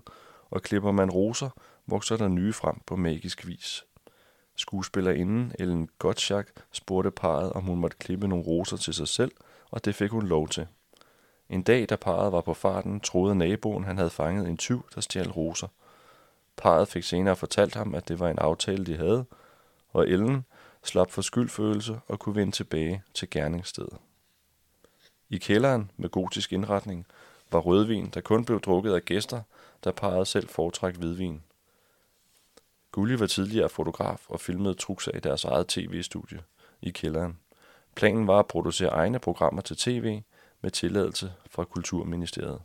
og 0.49 0.61
klipper 0.61 0.91
man 0.91 1.09
roser, 1.09 1.49
vokser 1.85 2.17
der 2.17 2.27
nye 2.27 2.53
frem 2.53 2.75
på 2.85 2.95
magisk 2.95 3.47
vis. 3.47 3.85
Skuespillerinden 4.55 5.53
Ellen 5.59 5.89
Gottschalk 5.99 6.63
spurgte 6.71 7.11
parret, 7.11 7.53
om 7.53 7.63
hun 7.63 7.79
måtte 7.79 7.97
klippe 7.97 8.27
nogle 8.27 8.45
roser 8.45 8.77
til 8.77 8.93
sig 8.93 9.07
selv, 9.07 9.31
og 9.71 9.85
det 9.85 9.95
fik 9.95 10.11
hun 10.11 10.27
lov 10.27 10.47
til. 10.47 10.67
En 11.49 11.63
dag, 11.63 11.89
da 11.89 11.95
parret 11.95 12.31
var 12.31 12.41
på 12.41 12.53
farten, 12.53 12.99
troede 12.99 13.35
naboen, 13.35 13.83
han 13.83 13.97
havde 13.97 14.09
fanget 14.09 14.47
en 14.47 14.57
tyv, 14.57 14.85
der 14.95 15.01
stjal 15.01 15.31
roser. 15.31 15.67
Parret 16.57 16.87
fik 16.87 17.03
senere 17.03 17.35
fortalt 17.35 17.75
ham, 17.75 17.95
at 17.95 18.07
det 18.07 18.19
var 18.19 18.29
en 18.29 18.39
aftale, 18.39 18.85
de 18.85 18.97
havde, 18.97 19.25
og 19.89 20.09
Ellen 20.09 20.45
slap 20.83 21.11
for 21.11 21.21
skyldfølelse 21.21 21.99
og 22.07 22.19
kunne 22.19 22.35
vende 22.35 22.51
tilbage 22.51 23.03
til 23.13 23.29
gerningsstedet. 23.29 23.97
I 25.29 25.37
kælderen 25.37 25.91
med 25.97 26.09
gotisk 26.09 26.53
indretning 26.53 27.05
var 27.51 27.59
rødvin, 27.59 28.09
der 28.13 28.21
kun 28.21 28.45
blev 28.45 28.61
drukket 28.61 28.93
af 28.93 29.05
gæster, 29.05 29.41
der 29.83 29.91
parret 29.91 30.27
selv 30.27 30.47
foretræk 30.47 30.95
hvidvin. 30.95 31.41
Gulli 32.91 33.19
var 33.19 33.27
tidligere 33.27 33.69
fotograf 33.69 34.25
og 34.29 34.39
filmede 34.39 34.73
trukser 34.73 35.11
i 35.11 35.19
deres 35.19 35.43
eget 35.43 35.67
tv-studie 35.67 36.39
i 36.81 36.89
kælderen. 36.89 37.39
Planen 37.95 38.27
var 38.27 38.39
at 38.39 38.47
producere 38.47 38.89
egne 38.89 39.19
programmer 39.19 39.61
til 39.61 39.77
tv 39.77 40.21
med 40.61 40.71
tilladelse 40.71 41.33
fra 41.49 41.63
Kulturministeriet. 41.63 42.61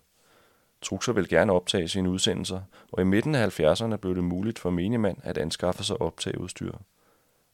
Trukser 0.83 1.13
ville 1.13 1.29
gerne 1.29 1.53
optage 1.53 1.89
sine 1.89 2.11
udsendelser, 2.11 2.61
og 2.93 3.03
i 3.03 3.05
midten 3.05 3.35
af 3.35 3.61
70'erne 3.61 3.97
blev 3.97 4.15
det 4.15 4.25
muligt 4.25 4.59
for 4.59 4.71
menigmand 4.71 5.19
at 5.23 5.39
anskaffe 5.39 5.85
sig 5.85 6.03
optageudstyr. 6.03 6.73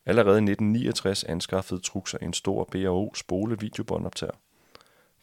Allerede 0.07 0.39
i 0.39 0.51
1969 0.51 1.25
anskaffede 1.25 1.81
Truxer 1.81 2.19
en 2.19 2.33
stor 2.33 2.65
B&O 2.65 3.15
spole 3.15 3.59
videobåndoptager. 3.61 4.33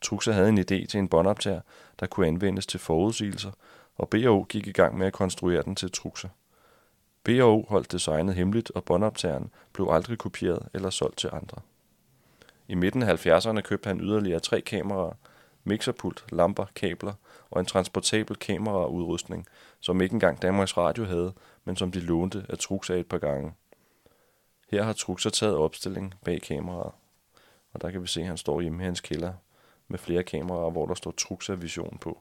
Truxer 0.02 0.32
havde 0.32 0.50
en 0.50 0.60
idé 0.60 0.86
til 0.86 0.96
en 0.96 1.08
båndoptager, 1.08 1.62
der 2.00 2.08
kunne 2.08 2.28
anvendes 2.28 2.66
til 2.66 2.80
forudsigelser, 2.80 3.52
og 3.96 4.10
B&O 4.10 4.44
gik 4.44 4.68
i 4.68 4.72
gang 4.72 4.98
med 4.98 5.08
at 5.08 5.14
konstruere 5.14 5.64
den 5.64 5.76
til 5.76 5.92
Truxer. 5.92 6.30
B&O 7.24 7.66
holdt 7.70 7.92
designet 7.92 8.36
hemmeligt, 8.36 8.72
og 8.72 8.84
båndoptageren 8.84 9.52
blev 9.74 9.88
aldrig 9.92 10.18
kopieret 10.18 10.68
eller 10.74 10.90
solgt 10.90 11.18
til 11.18 11.30
andre. 11.34 11.62
I 12.68 12.76
midten 12.76 13.04
af 13.04 13.26
70'erne 13.26 13.62
købte 13.62 13.88
han 13.88 14.02
yderligere 14.02 14.40
tre 14.40 14.62
kameraer, 14.62 15.14
mixerpult, 15.64 16.26
lamper, 16.32 16.66
kabler 16.76 17.14
og 17.52 17.60
en 17.60 17.66
transportabel 17.66 18.36
kameraudrustning, 18.36 19.46
som 19.80 20.02
ikke 20.02 20.14
engang 20.14 20.42
Danmarks 20.42 20.78
Radio 20.78 21.06
havde, 21.06 21.34
men 21.66 21.76
som 21.76 21.92
de 21.92 22.00
lånte 22.00 22.46
af 22.50 22.58
Truxa 22.58 22.94
et 22.94 23.08
par 23.08 23.18
gange. 23.18 23.54
Her 24.72 24.84
har 24.84 24.94
Truxa 24.94 25.30
taget 25.30 25.56
opstilling 25.56 26.14
bag 26.26 26.42
kameraet. 26.42 26.92
Og 27.74 27.82
der 27.82 27.92
kan 27.92 28.02
vi 28.02 28.08
se, 28.08 28.22
at 28.22 28.28
han 28.28 28.38
står 28.38 28.62
hjemme 28.62 28.84
i 28.84 28.86
hans 28.86 29.02
kælder 29.02 29.34
med 29.88 30.00
flere 30.00 30.24
kameraer, 30.24 30.72
hvor 30.72 30.86
der 30.86 30.94
står 30.94 31.12
Truxa 31.12 31.54
Vision 31.54 31.98
på. 32.02 32.20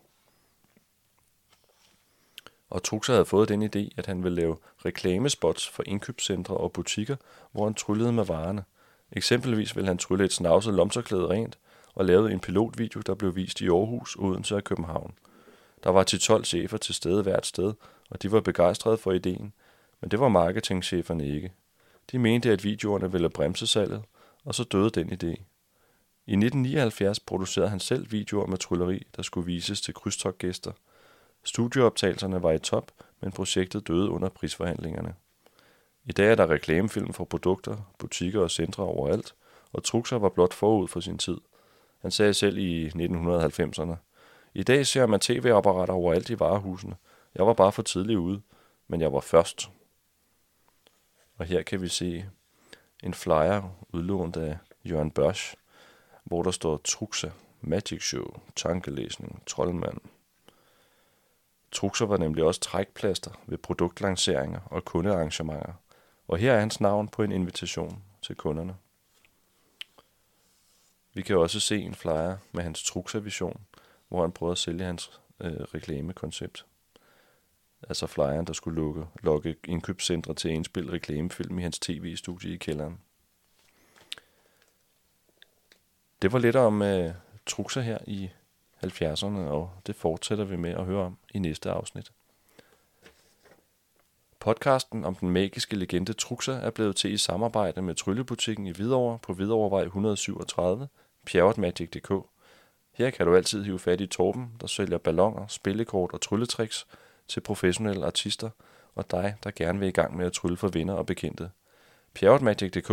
Og 2.70 2.82
Truxa 2.82 3.12
havde 3.12 3.24
fået 3.24 3.48
den 3.48 3.62
idé, 3.62 3.88
at 3.96 4.06
han 4.06 4.24
ville 4.24 4.36
lave 4.36 4.56
reklamespots 4.84 5.68
for 5.68 5.82
indkøbscentre 5.86 6.56
og 6.56 6.72
butikker, 6.72 7.16
hvor 7.52 7.64
han 7.64 7.74
tryllede 7.74 8.12
med 8.12 8.24
varerne. 8.24 8.64
Eksempelvis 9.12 9.76
ville 9.76 9.88
han 9.88 9.98
trylle 9.98 10.24
et 10.24 10.32
snavset 10.32 10.74
lomterklæde 10.74 11.28
rent, 11.28 11.58
og 11.94 12.04
lavede 12.04 12.32
en 12.32 12.40
pilotvideo, 12.40 13.00
der 13.00 13.14
blev 13.14 13.36
vist 13.36 13.60
i 13.60 13.68
Aarhus, 13.68 14.16
Odense 14.16 14.56
og 14.56 14.64
København. 14.64 15.14
Der 15.84 15.90
var 15.90 16.04
til 16.04 16.20
12 16.20 16.44
chefer 16.44 16.76
til 16.76 16.94
stede 16.94 17.22
hvert 17.22 17.46
sted, 17.46 17.74
og 18.10 18.22
de 18.22 18.32
var 18.32 18.40
begejstrede 18.40 18.98
for 18.98 19.12
ideen, 19.12 19.52
men 20.00 20.10
det 20.10 20.20
var 20.20 20.28
marketingcheferne 20.28 21.28
ikke. 21.28 21.52
De 22.12 22.18
mente, 22.18 22.50
at 22.50 22.64
videoerne 22.64 23.12
ville 23.12 23.30
bremse 23.30 23.66
salget, 23.66 24.02
og 24.44 24.54
så 24.54 24.64
døde 24.64 24.90
den 24.90 25.12
idé. 25.12 25.42
I 26.26 26.32
1979 26.32 27.20
producerede 27.20 27.70
han 27.70 27.80
selv 27.80 28.12
videoer 28.12 28.46
med 28.46 28.58
trylleri, 28.58 29.06
der 29.16 29.22
skulle 29.22 29.46
vises 29.46 29.80
til 29.80 29.94
krydstogtgæster. 29.94 30.72
Studieoptagelserne 31.44 32.42
var 32.42 32.52
i 32.52 32.58
top, 32.58 32.92
men 33.20 33.32
projektet 33.32 33.88
døde 33.88 34.10
under 34.10 34.28
prisforhandlingerne. 34.28 35.14
I 36.04 36.12
dag 36.12 36.30
er 36.30 36.34
der 36.34 36.50
reklamefilm 36.50 37.12
for 37.12 37.24
produkter, 37.24 37.76
butikker 37.98 38.40
og 38.40 38.50
centre 38.50 38.84
overalt, 38.84 39.34
og 39.72 39.84
Truxer 39.84 40.18
var 40.18 40.28
blot 40.28 40.54
forud 40.54 40.88
for 40.88 41.00
sin 41.00 41.18
tid. 41.18 41.38
Han 41.98 42.10
sagde 42.10 42.34
selv 42.34 42.58
i 42.58 42.88
1990'erne, 42.88 43.94
i 44.54 44.62
dag 44.62 44.86
ser 44.86 45.06
man 45.06 45.20
tv-apparater 45.20 45.92
overalt 45.92 46.30
i 46.30 46.40
varehusene. 46.40 46.96
Jeg 47.34 47.46
var 47.46 47.52
bare 47.52 47.72
for 47.72 47.82
tidlig 47.82 48.18
ude, 48.18 48.40
men 48.88 49.00
jeg 49.00 49.12
var 49.12 49.20
først. 49.20 49.70
Og 51.40 51.46
her 51.46 51.62
kan 51.62 51.82
vi 51.82 51.88
se 51.88 52.24
en 53.02 53.14
flyer 53.14 53.76
udlånt 53.92 54.36
af 54.36 54.58
Jørgen 54.84 55.10
Børsch, 55.10 55.54
hvor 56.24 56.42
der 56.42 56.50
står 56.50 56.76
Truxa, 56.76 57.30
Magic 57.60 58.02
Show, 58.02 58.26
tankelæsning, 58.56 59.42
troldmand. 59.46 59.98
Truxa 61.72 62.04
var 62.04 62.16
nemlig 62.16 62.44
også 62.44 62.60
trækplaster 62.60 63.30
ved 63.46 63.58
produktlanceringer 63.58 64.60
og 64.66 64.84
kundearrangementer, 64.84 65.72
og 66.28 66.38
her 66.38 66.52
er 66.52 66.60
hans 66.60 66.80
navn 66.80 67.08
på 67.08 67.22
en 67.22 67.32
invitation 67.32 68.02
til 68.22 68.36
kunderne. 68.36 68.76
Vi 71.14 71.22
kan 71.22 71.36
også 71.36 71.60
se 71.60 71.80
en 71.80 71.94
flyer 71.94 72.36
med 72.52 72.62
hans 72.62 72.82
Truxa-vision, 72.82 73.60
hvor 74.08 74.20
han 74.20 74.32
prøver 74.32 74.52
at 74.52 74.58
sælge 74.58 74.84
hans 74.84 75.20
øh, 75.40 75.52
reklamekoncept. 75.52 76.66
Altså 77.88 78.06
flyeren, 78.06 78.46
der 78.46 78.52
skulle 78.52 78.76
lukke, 78.76 79.06
lokke 79.22 79.56
indkøbscentre 79.64 80.34
til 80.34 80.48
at 80.48 80.54
indspille 80.54 80.92
reklamefilm 80.92 81.58
i 81.58 81.62
hans 81.62 81.78
tv-studie 81.78 82.54
i 82.54 82.56
kælderen. 82.56 83.00
Det 86.22 86.32
var 86.32 86.38
lidt 86.38 86.56
om 86.56 86.82
øh, 86.82 87.14
trukser 87.46 87.80
her 87.80 87.98
i 88.06 88.30
70'erne, 88.84 89.38
og 89.38 89.70
det 89.86 89.96
fortsætter 89.96 90.44
vi 90.44 90.56
med 90.56 90.70
at 90.70 90.84
høre 90.84 91.04
om 91.04 91.18
i 91.34 91.38
næste 91.38 91.70
afsnit. 91.70 92.12
Podcasten 94.40 95.04
om 95.04 95.14
den 95.14 95.30
magiske 95.30 95.76
legende 95.76 96.12
Truxa 96.12 96.52
er 96.52 96.70
blevet 96.70 96.96
til 96.96 97.12
i 97.12 97.16
samarbejde 97.16 97.82
med 97.82 97.94
Tryllebutikken 97.94 98.66
i 98.66 98.70
Hvidovre 98.70 99.18
på 99.18 99.32
Hvidovrevej 99.32 99.82
137, 99.82 100.88
pjerretmagic.dk. 101.26 102.12
Her 102.92 103.10
kan 103.10 103.26
du 103.26 103.36
altid 103.36 103.64
hive 103.64 103.78
fat 103.78 104.00
i 104.00 104.06
Torben, 104.06 104.52
der 104.60 104.66
sælger 104.66 104.98
ballonger, 104.98 105.46
spillekort 105.46 106.12
og 106.12 106.20
trylletricks 106.20 106.86
til 107.30 107.40
professionelle 107.40 108.06
artister 108.06 108.50
og 108.94 109.10
dig, 109.10 109.36
der 109.44 109.50
gerne 109.50 109.78
vil 109.78 109.88
i 109.88 109.92
gang 109.92 110.16
med 110.16 110.26
at 110.26 110.32
trylle 110.32 110.56
for 110.56 110.68
venner 110.68 110.94
og 110.94 111.06
bekendte. 111.06 111.50
Pjerretmagic.dk 112.14 112.90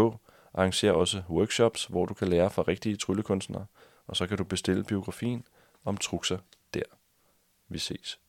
arrangerer 0.54 0.93
også 0.93 1.23
workshops, 1.30 1.86
hvor 1.86 2.06
du 2.06 2.13
kan 2.13 2.28
lære 2.28 2.50
fra 2.50 2.62
rigtige 2.62 2.97
tryllekunstnere, 2.97 3.65
og 4.08 4.15
så 4.15 4.28
kan 4.28 4.38
du 4.38 4.43
bestille 4.43 4.84
biografien 4.84 5.43
om 5.86 5.97
Truxa 5.97 6.38
der. 6.73 6.84
Vi 7.69 7.80
ses. 7.80 8.19